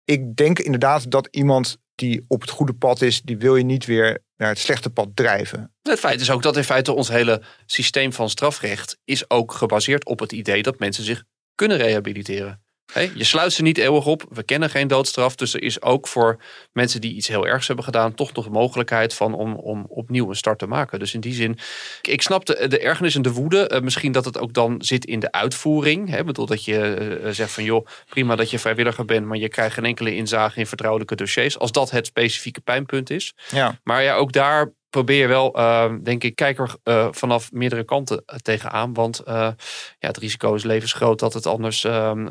ik 0.05 0.37
denk 0.37 0.59
inderdaad 0.59 1.11
dat 1.11 1.29
iemand 1.31 1.79
die 1.95 2.25
op 2.29 2.41
het 2.41 2.51
goede 2.51 2.75
pad 2.75 3.03
is, 3.03 3.23
die 3.23 3.39
wil 3.39 3.57
je 3.57 3.65
niet 3.65 3.85
weer 3.85 4.19
naar 4.37 4.49
het 4.49 4.59
slechte 4.59 4.91
pad 4.91 5.09
drijven. 5.15 5.75
Het 5.83 5.99
feit 5.99 6.21
is 6.21 6.31
ook 6.31 6.43
dat 6.43 6.57
in 6.57 6.65
feite 6.65 6.93
ons 6.93 7.09
hele 7.09 7.43
systeem 7.67 8.13
van 8.13 8.31
strafrecht 8.31 8.99
is 9.05 9.31
ook 9.31 9.53
gebaseerd 9.53 10.07
op 10.07 10.19
het 10.21 10.33
idee 10.33 10.63
dat 10.63 10.79
mensen 10.79 11.05
zich 11.05 11.23
kunnen 11.55 11.77
rehabiliteren 11.77 12.63
je 12.95 13.25
sluit 13.25 13.53
ze 13.53 13.63
niet 13.63 13.79
eeuwig 13.79 14.07
op. 14.07 14.25
We 14.31 14.43
kennen 14.43 14.71
geen 14.71 14.89
doodstraf. 14.89 15.35
Dus 15.35 15.55
er 15.55 15.63
is 15.63 15.83
ook 15.83 16.09
voor 16.09 16.43
mensen 16.73 17.01
die 17.01 17.15
iets 17.15 17.29
heel 17.29 17.47
ergs 17.47 17.67
hebben 17.67 17.85
gedaan, 17.85 18.15
toch 18.15 18.33
nog 18.33 18.45
de 18.45 18.51
mogelijkheid 18.51 19.15
van 19.15 19.35
om, 19.35 19.55
om 19.55 19.87
opnieuw 19.89 20.29
een 20.29 20.37
start 20.37 20.59
te 20.59 20.67
maken. 20.67 20.99
Dus 20.99 21.15
in 21.15 21.21
die 21.21 21.35
zin, 21.35 21.59
ik 22.03 22.23
snap 22.23 22.47
de, 22.47 22.69
de 22.69 22.79
ergernis 22.79 23.15
en 23.15 23.23
de 23.23 23.33
woede. 23.33 23.71
Uh, 23.73 23.81
misschien 23.81 24.13
dat 24.13 24.25
het 24.25 24.39
ook 24.39 24.53
dan 24.53 24.83
zit 24.83 25.05
in 25.05 25.21
de 25.21 25.33
uitvoering. 25.33 26.17
Ik 26.17 26.27
bedoel 26.27 26.47
dat 26.47 26.65
je 26.65 27.19
uh, 27.25 27.31
zegt 27.31 27.53
van 27.53 27.65
joh, 27.65 27.87
prima 28.09 28.37
dat 28.37 28.51
je 28.51 28.59
vrijwilliger 28.59 29.05
bent, 29.05 29.27
maar 29.27 29.39
je 29.39 29.49
krijgt 29.49 29.75
geen 29.75 29.85
enkele 29.85 30.15
inzage 30.15 30.59
in 30.59 30.67
vertrouwelijke 30.67 31.15
dossiers. 31.15 31.59
Als 31.59 31.73
dat 31.73 31.91
het 31.91 32.07
specifieke 32.07 32.61
pijnpunt 32.61 33.11
is. 33.11 33.35
Ja. 33.51 33.79
Maar 33.83 34.03
ja, 34.03 34.15
ook 34.15 34.33
daar 34.33 34.73
probeer 34.91 35.29
wel, 35.29 35.59
uh, 35.59 35.95
denk 36.03 36.25
ik, 36.25 36.35
kijker 36.35 36.75
uh, 36.85 37.09
vanaf 37.11 37.53
meerdere 37.53 37.85
kanten 37.85 38.25
tegenaan. 38.43 38.95
Want 38.95 39.21
uh, 39.21 39.35
ja, 39.99 40.09
het 40.09 40.17
risico 40.17 40.55
is 40.55 40.65
levensgroot 40.65 41.19
dat 41.19 41.35
het 41.35 41.47
anders, 41.47 41.85
ehm, 41.85 42.29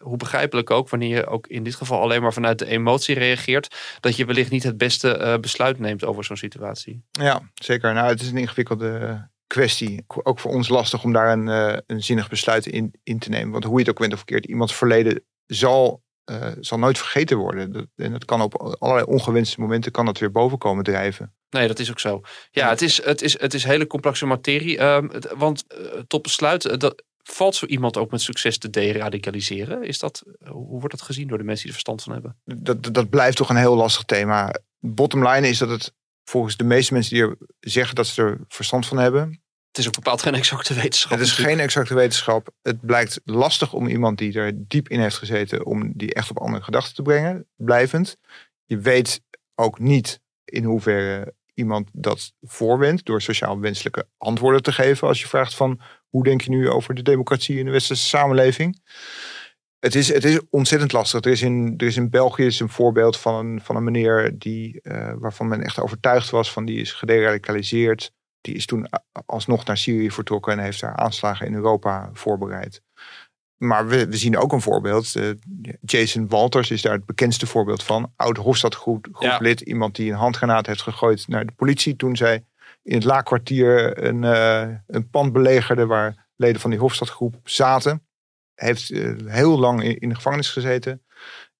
hoe 0.00 0.16
begrijpelijk 0.16 0.70
ook, 0.70 0.88
wanneer 0.88 1.16
je 1.16 1.26
ook 1.26 1.46
in 1.46 1.62
dit 1.62 1.74
geval 1.74 2.00
alleen 2.00 2.22
maar 2.22 2.32
vanuit 2.32 2.58
de 2.58 2.66
emotie 2.66 3.14
reageert, 3.14 3.76
dat 4.00 4.16
je 4.16 4.24
wellicht 4.24 4.50
niet 4.50 4.62
het 4.62 4.76
beste 4.76 5.38
besluit 5.40 5.78
neemt 5.78 6.04
over 6.04 6.24
zo'n 6.24 6.36
situatie. 6.36 7.02
Ja, 7.10 7.40
zeker. 7.54 7.94
Nou, 7.94 8.08
het 8.08 8.20
is 8.20 8.30
een 8.30 8.36
ingewikkelde 8.36 9.28
kwestie. 9.46 10.04
Ook 10.06 10.38
voor 10.38 10.50
ons 10.50 10.68
lastig 10.68 11.04
om 11.04 11.12
daar 11.12 11.32
een, 11.32 11.82
een 11.86 12.02
zinnig 12.02 12.28
besluit 12.28 12.66
in, 12.66 12.94
in 13.02 13.18
te 13.18 13.28
nemen. 13.28 13.52
Want 13.52 13.64
hoe 13.64 13.72
je 13.72 13.80
het 13.80 13.90
ook 13.90 13.98
bent 13.98 14.12
of 14.12 14.18
verkeerd, 14.18 14.46
iemands 14.46 14.74
verleden 14.74 15.24
zal 15.46 16.02
uh, 16.30 16.46
zal 16.60 16.78
nooit 16.78 16.98
vergeten 16.98 17.36
worden. 17.36 17.72
Dat, 17.72 17.86
en 17.96 18.12
dat 18.12 18.24
kan 18.24 18.40
op 18.40 18.76
allerlei 18.78 19.06
ongewenste 19.06 19.60
momenten 19.60 19.92
kan 19.92 20.04
dat 20.04 20.18
weer 20.18 20.30
boven 20.30 20.58
komen 20.58 20.84
drijven. 20.84 21.34
Nee, 21.50 21.68
dat 21.68 21.78
is 21.78 21.90
ook 21.90 22.00
zo. 22.00 22.20
Ja, 22.50 22.68
het 22.68 22.82
is, 22.82 23.04
het 23.04 23.22
is, 23.22 23.40
het 23.40 23.54
is 23.54 23.64
hele 23.64 23.86
complexe 23.86 24.26
materie. 24.26 24.82
Um, 24.82 25.10
het, 25.10 25.32
want 25.36 25.64
uh, 25.68 26.00
tot 26.06 26.22
besluit, 26.22 26.64
uh, 26.64 26.76
dat, 26.76 27.04
valt 27.22 27.54
zo 27.54 27.66
iemand 27.66 27.96
ook 27.96 28.10
met 28.10 28.20
succes 28.20 28.58
te 28.58 28.70
deradicaliseren? 28.70 29.82
Is 29.82 29.98
dat, 29.98 30.22
hoe 30.48 30.78
wordt 30.78 30.90
dat 30.90 31.02
gezien 31.02 31.28
door 31.28 31.38
de 31.38 31.44
mensen 31.44 31.66
die 31.66 31.74
er 31.76 31.80
verstand 31.82 32.02
van 32.02 32.12
hebben? 32.12 32.36
Dat, 32.44 32.82
dat, 32.82 32.94
dat 32.94 33.10
blijft 33.10 33.36
toch 33.36 33.48
een 33.48 33.56
heel 33.56 33.76
lastig 33.76 34.04
thema. 34.04 34.54
Bottom 34.78 35.28
line 35.28 35.48
is 35.48 35.58
dat 35.58 35.68
het 35.68 35.92
volgens 36.24 36.56
de 36.56 36.64
meeste 36.64 36.92
mensen 36.92 37.14
die 37.14 37.22
er 37.22 37.36
zeggen 37.60 37.94
dat 37.94 38.06
ze 38.06 38.22
er 38.22 38.40
verstand 38.48 38.86
van 38.86 38.98
hebben, 38.98 39.42
het 39.70 39.78
is 39.78 39.86
ook 39.86 39.94
bepaald 39.94 40.22
geen 40.22 40.34
exacte 40.34 40.74
wetenschap. 40.74 41.10
Het 41.10 41.20
is 41.20 41.32
geen 41.32 41.60
exacte 41.60 41.94
wetenschap. 41.94 42.48
Het 42.62 42.80
blijkt 42.80 43.20
lastig 43.24 43.72
om 43.72 43.86
iemand 43.86 44.18
die 44.18 44.32
er 44.32 44.52
diep 44.54 44.88
in 44.88 45.00
heeft 45.00 45.16
gezeten, 45.16 45.66
om 45.66 45.92
die 45.94 46.14
echt 46.14 46.30
op 46.30 46.38
andere 46.38 46.64
gedachten 46.64 46.94
te 46.94 47.02
brengen, 47.02 47.46
blijvend. 47.56 48.16
Je 48.64 48.78
weet 48.78 49.22
ook 49.54 49.78
niet 49.78 50.20
in 50.44 50.64
hoeverre 50.64 51.34
iemand 51.54 51.88
dat 51.92 52.32
voorwendt 52.40 53.04
door 53.04 53.22
sociaal 53.22 53.60
wenselijke 53.60 54.06
antwoorden 54.18 54.62
te 54.62 54.72
geven. 54.72 55.08
Als 55.08 55.20
je 55.20 55.28
vraagt 55.28 55.54
van 55.54 55.80
hoe 56.08 56.24
denk 56.24 56.40
je 56.40 56.50
nu 56.50 56.68
over 56.68 56.94
de 56.94 57.02
democratie 57.02 57.58
in 57.58 57.64
de 57.64 57.70
westerse 57.70 58.06
samenleving? 58.06 58.82
Het 59.78 59.94
is, 59.94 60.12
het 60.12 60.24
is 60.24 60.40
ontzettend 60.50 60.92
lastig. 60.92 61.24
Er 61.24 61.30
is 61.30 61.42
in, 61.42 61.74
er 61.76 61.86
is 61.86 61.96
in 61.96 62.10
België 62.10 62.44
is 62.44 62.60
een 62.60 62.68
voorbeeld 62.68 63.16
van 63.16 63.34
een, 63.34 63.60
van 63.60 63.76
een 63.76 63.84
meneer 63.84 64.38
die, 64.38 64.80
uh, 64.82 65.12
waarvan 65.18 65.48
men 65.48 65.62
echt 65.62 65.80
overtuigd 65.80 66.30
was 66.30 66.52
van 66.52 66.64
die 66.64 66.80
is 66.80 66.92
gederadicaliseerd 66.92 68.12
die 68.40 68.54
is 68.54 68.66
toen 68.66 68.88
alsnog 69.26 69.64
naar 69.64 69.76
Syrië 69.76 70.10
vertrokken 70.10 70.52
en 70.52 70.58
heeft 70.58 70.80
daar 70.80 70.96
aanslagen 70.96 71.46
in 71.46 71.54
Europa 71.54 72.10
voorbereid. 72.12 72.82
Maar 73.56 73.86
we, 73.86 74.06
we 74.06 74.16
zien 74.16 74.38
ook 74.38 74.52
een 74.52 74.60
voorbeeld. 74.60 75.14
Uh, 75.14 75.30
Jason 75.80 76.28
Walters 76.28 76.70
is 76.70 76.82
daar 76.82 76.92
het 76.92 77.06
bekendste 77.06 77.46
voorbeeld 77.46 77.82
van. 77.82 78.12
Oud 78.16 78.36
Hofstadgroep 78.36 79.06
lid. 79.38 79.60
Iemand 79.60 79.96
die 79.96 80.10
een 80.10 80.18
handgranaat 80.18 80.66
heeft 80.66 80.82
gegooid 80.82 81.28
naar 81.28 81.46
de 81.46 81.52
politie. 81.52 81.96
Toen 81.96 82.16
zij 82.16 82.44
in 82.82 82.94
het 82.94 83.04
laakkwartier 83.04 84.04
een, 84.04 84.22
uh, 84.22 84.76
een 84.86 85.10
pand 85.10 85.32
belegerde 85.32 85.86
waar 85.86 86.28
leden 86.36 86.60
van 86.60 86.70
die 86.70 86.78
Hofstadgroep 86.78 87.34
zaten. 87.44 88.06
Heeft 88.54 88.90
uh, 88.90 89.32
heel 89.32 89.58
lang 89.58 89.82
in, 89.82 89.98
in 89.98 90.08
de 90.08 90.14
gevangenis 90.14 90.48
gezeten. 90.48 91.02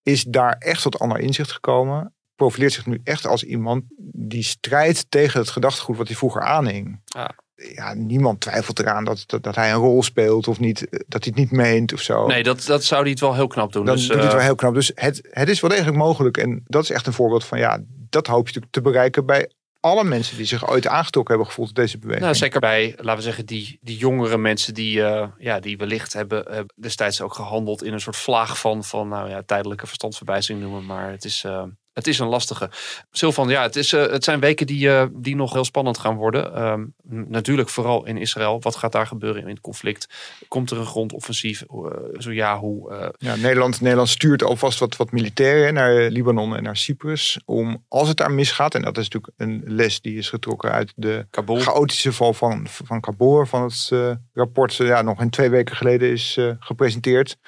Is 0.03 0.25
daar 0.25 0.53
echt 0.59 0.83
tot 0.83 0.99
ander 0.99 1.19
inzicht 1.19 1.53
gekomen 1.53 2.14
profileert 2.40 2.72
zich 2.72 2.87
nu 2.87 3.00
echt 3.05 3.26
als 3.26 3.42
iemand 3.42 3.85
die 4.12 4.42
strijdt 4.42 5.07
tegen 5.09 5.40
het 5.40 5.50
gedachtegoed 5.50 5.96
wat 5.96 6.07
hij 6.07 6.16
vroeger 6.16 6.42
aanhing. 6.42 7.00
Ja. 7.05 7.35
Ja, 7.55 7.94
niemand 7.94 8.40
twijfelt 8.40 8.79
eraan 8.79 9.05
dat, 9.05 9.24
dat, 9.26 9.42
dat, 9.42 9.55
hij 9.55 9.72
een 9.72 9.79
rol 9.79 10.03
speelt 10.03 10.48
of 10.48 10.59
niet, 10.59 10.87
dat 10.90 11.24
hij 11.24 11.33
het 11.35 11.35
niet 11.35 11.50
meent 11.50 11.92
of 11.92 12.00
zo. 12.00 12.26
Nee, 12.26 12.42
dat, 12.42 12.64
dat 12.66 12.85
zou 12.85 13.03
hij 13.03 13.11
het 13.11 13.20
wel 13.20 13.35
heel 13.35 13.46
knap 13.46 13.72
doen. 13.72 13.85
Dus, 13.85 14.07
doet 14.07 14.16
hij 14.16 14.24
het 14.24 14.33
wel 14.33 14.42
heel 14.42 14.55
knap. 14.55 14.74
Dus 14.74 14.92
het, 14.94 15.29
het 15.31 15.48
is 15.48 15.61
wel 15.61 15.70
degelijk 15.70 15.96
mogelijk. 15.96 16.37
En 16.37 16.62
dat 16.64 16.83
is 16.83 16.90
echt 16.90 17.07
een 17.07 17.12
voorbeeld 17.12 17.44
van 17.44 17.59
ja, 17.59 17.81
dat 18.09 18.26
hoop 18.26 18.48
je 18.48 18.62
te 18.70 18.81
bereiken 18.81 19.26
bij 19.26 19.50
alle 19.81 20.05
mensen 20.05 20.37
die 20.37 20.46
zich 20.46 20.70
ooit 20.70 20.87
aangetrokken 20.87 21.35
hebben 21.35 21.53
gevoeld 21.53 21.68
tot 21.68 21.85
deze 21.85 21.98
beweging. 21.98 22.24
Nou, 22.24 22.37
zeker 22.37 22.61
bij, 22.61 22.94
laten 22.96 23.16
we 23.16 23.22
zeggen, 23.22 23.46
die, 23.46 23.79
die 23.81 23.96
jongere 23.96 24.38
mensen 24.38 24.74
die, 24.74 24.98
uh, 24.98 25.26
ja, 25.38 25.61
die 25.61 25.76
wellicht 25.76 26.12
hebben, 26.12 26.44
hebben 26.44 26.74
destijds 26.76 27.20
ook 27.20 27.35
gehandeld 27.35 27.83
in 27.83 27.92
een 27.92 28.00
soort 28.00 28.16
vlaag 28.16 28.59
van, 28.59 28.85
van 28.85 29.09
nou 29.09 29.29
ja, 29.29 29.42
tijdelijke 29.46 29.87
verstandsverbijzing 29.87 30.61
noemen. 30.61 30.87
Maar 30.87 31.11
het 31.11 31.24
is, 31.24 31.44
uh, 31.46 31.62
het 31.92 32.07
is 32.07 32.18
een 32.18 32.26
lastige. 32.26 32.70
Sylvan, 33.11 33.48
ja, 33.48 33.62
het, 33.62 33.76
is, 33.76 33.92
uh, 33.92 34.07
het 34.07 34.24
zijn 34.24 34.40
weken 34.40 34.66
die, 34.66 34.87
uh, 34.87 35.05
die 35.12 35.37
nog 35.37 35.53
heel 35.53 35.64
spannend 35.64 35.98
gaan 35.98 36.16
worden. 36.16 36.62
Um, 36.62 36.94
natuurlijk 37.29 37.68
vooral 37.68 38.07
in 38.07 38.16
Israël. 38.16 38.61
Wat 38.61 38.76
gaat 38.76 38.92
daar 38.92 39.07
gebeuren 39.07 39.42
in 39.42 39.48
het 39.48 39.61
conflict? 39.61 40.09
Komt 40.48 40.70
er 40.70 40.79
een 40.79 40.87
grondoffensief? 40.87 41.64
Uh, 41.74 41.90
zo 42.18 42.33
ja, 42.33 42.59
hoe? 42.59 43.12
Ja, 43.18 43.37
Nederland, 43.37 43.81
Nederland 43.81 44.09
stuurt 44.09 44.42
alvast 44.42 44.79
wat, 44.79 44.96
wat 44.96 45.12
militairen 45.12 45.74
naar 45.74 46.11
Libanon 46.11 46.57
en 46.57 46.62
naar 46.62 46.76
Cyprus. 46.76 47.40
Om, 47.44 47.85
als 47.88 48.09
het 48.09 48.16
daar 48.16 48.33
misgaat, 48.33 48.74
en 48.74 48.83
dat 48.83 48.98
is 48.98 49.09
natuurlijk 49.09 49.33
een 49.37 49.62
les 49.66 50.00
die 50.00 50.18
is 50.18 50.29
getrokken 50.29 50.72
uit 50.72 50.92
de 50.96 51.26
Kabul. 51.31 51.61
chaotische 51.61 52.12
val 52.12 52.33
van, 52.33 52.66
van 52.68 53.00
Kabul, 53.00 53.46
van 53.46 53.62
het 53.62 53.90
rapport, 54.35 54.74
ja, 54.74 55.03
nog 55.03 55.20
een 55.20 55.31
twee 55.31 55.50
weken 55.50 55.76
geleden 55.76 56.11
is 56.11 56.38
gepresenteerd. 56.59 57.38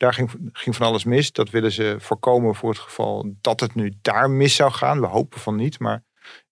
Daar 0.00 0.14
ging, 0.14 0.30
ging 0.52 0.76
van 0.76 0.86
alles 0.86 1.04
mis. 1.04 1.32
Dat 1.32 1.50
willen 1.50 1.72
ze 1.72 1.96
voorkomen 1.98 2.54
voor 2.54 2.70
het 2.70 2.78
geval 2.78 3.34
dat 3.40 3.60
het 3.60 3.74
nu 3.74 3.92
daar 4.02 4.30
mis 4.30 4.54
zou 4.54 4.72
gaan. 4.72 5.00
We 5.00 5.06
hopen 5.06 5.40
van 5.40 5.56
niet, 5.56 5.78
maar 5.78 6.04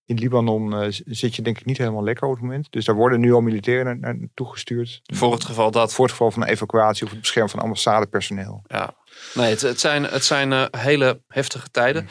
in 0.05 0.19
Libanon 0.19 0.73
uh, 0.73 0.87
zit 1.07 1.37
je 1.37 1.43
denk 1.43 1.59
ik 1.59 1.65
niet 1.65 1.79
helemaal 1.79 2.05
lekker 2.05 2.27
op 2.27 2.33
het 2.33 2.43
moment. 2.43 2.67
Dus 2.71 2.85
daar 2.85 2.95
worden 2.95 3.21
nu 3.21 3.33
al 3.33 3.41
militairen 3.41 4.01
naartoe 4.01 4.51
gestuurd. 4.51 5.01
Voor 5.05 5.33
het 5.33 5.45
geval 5.45 5.71
dat... 5.71 5.95
Voor 5.95 6.05
het 6.05 6.13
geval 6.13 6.31
van 6.31 6.43
een 6.43 6.49
evacuatie 6.49 7.05
of 7.05 7.11
het 7.11 7.21
beschermen 7.21 7.51
van 7.51 7.61
ambassadepersoneel. 7.61 8.63
Ja, 8.67 8.95
nee, 9.35 9.51
het, 9.51 9.61
het 9.61 9.81
zijn, 9.81 10.05
het 10.05 10.25
zijn 10.25 10.53
uh, 10.53 10.65
hele 10.71 11.23
heftige 11.29 11.71
tijden. 11.71 12.03
Mm. 12.03 12.09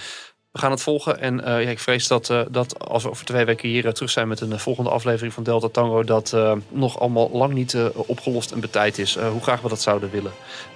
We 0.57 0.63
gaan 0.63 0.71
het 0.71 0.81
volgen. 0.81 1.19
En 1.19 1.39
uh, 1.39 1.45
ja, 1.45 1.69
ik 1.69 1.79
vrees 1.79 2.07
dat, 2.07 2.29
uh, 2.29 2.41
dat 2.49 2.89
als 2.89 3.03
we 3.03 3.09
over 3.09 3.25
twee 3.25 3.45
weken 3.45 3.69
hier 3.69 3.85
uh, 3.85 3.91
terug 3.91 4.09
zijn 4.11 4.27
met 4.27 4.41
een 4.41 4.59
volgende 4.59 4.89
aflevering 4.89 5.33
van 5.33 5.43
Delta 5.43 5.67
Tango, 5.67 6.03
dat 6.03 6.35
nog 6.69 6.99
allemaal 6.99 7.29
lang 7.31 7.53
niet 7.53 7.77
opgelost 7.93 8.51
en 8.51 8.59
betijd 8.59 8.97
is. 8.97 9.17
hoe 9.17 9.41
graag 9.41 9.61
we 9.61 9.69
dat 9.69 9.81
zouden 9.81 10.09
willen. 10.11 10.31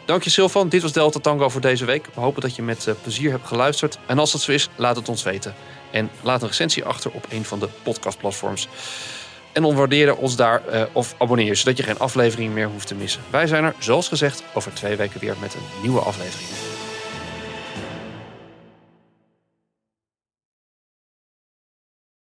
Dank 0.05 0.23
je 0.23 0.29
Silvan. 0.29 0.69
Dit 0.69 0.81
was 0.81 0.91
Delta 0.91 1.19
Tango 1.19 1.49
voor 1.49 1.61
deze 1.61 1.85
week. 1.85 2.05
We 2.13 2.21
hopen 2.21 2.41
dat 2.41 2.55
je 2.55 2.61
met 2.61 2.87
plezier 3.01 3.31
hebt 3.31 3.47
geluisterd. 3.47 3.99
En 4.05 4.19
als 4.19 4.31
dat 4.31 4.41
zo 4.41 4.51
is, 4.51 4.69
laat 4.75 4.95
het 4.95 5.09
ons 5.09 5.23
weten. 5.23 5.53
En 5.91 6.09
laat 6.21 6.41
een 6.41 6.47
recensie 6.47 6.85
achter 6.85 7.11
op 7.11 7.25
een 7.29 7.45
van 7.45 7.59
de 7.59 7.67
podcastplatforms. 7.83 8.67
En 9.51 9.63
onwaardeer 9.63 10.15
ons 10.15 10.35
daar 10.35 10.61
of 10.93 11.15
abonneer 11.17 11.45
je, 11.45 11.55
zodat 11.55 11.77
je 11.77 11.83
geen 11.83 11.99
aflevering 11.99 12.53
meer 12.53 12.67
hoeft 12.67 12.87
te 12.87 12.95
missen. 12.95 13.21
Wij 13.29 13.47
zijn 13.47 13.63
er, 13.63 13.75
zoals 13.79 14.07
gezegd, 14.07 14.43
over 14.53 14.73
twee 14.73 14.95
weken 14.95 15.19
weer 15.19 15.35
met 15.39 15.53
een 15.53 15.81
nieuwe 15.81 15.99
aflevering. 15.99 16.70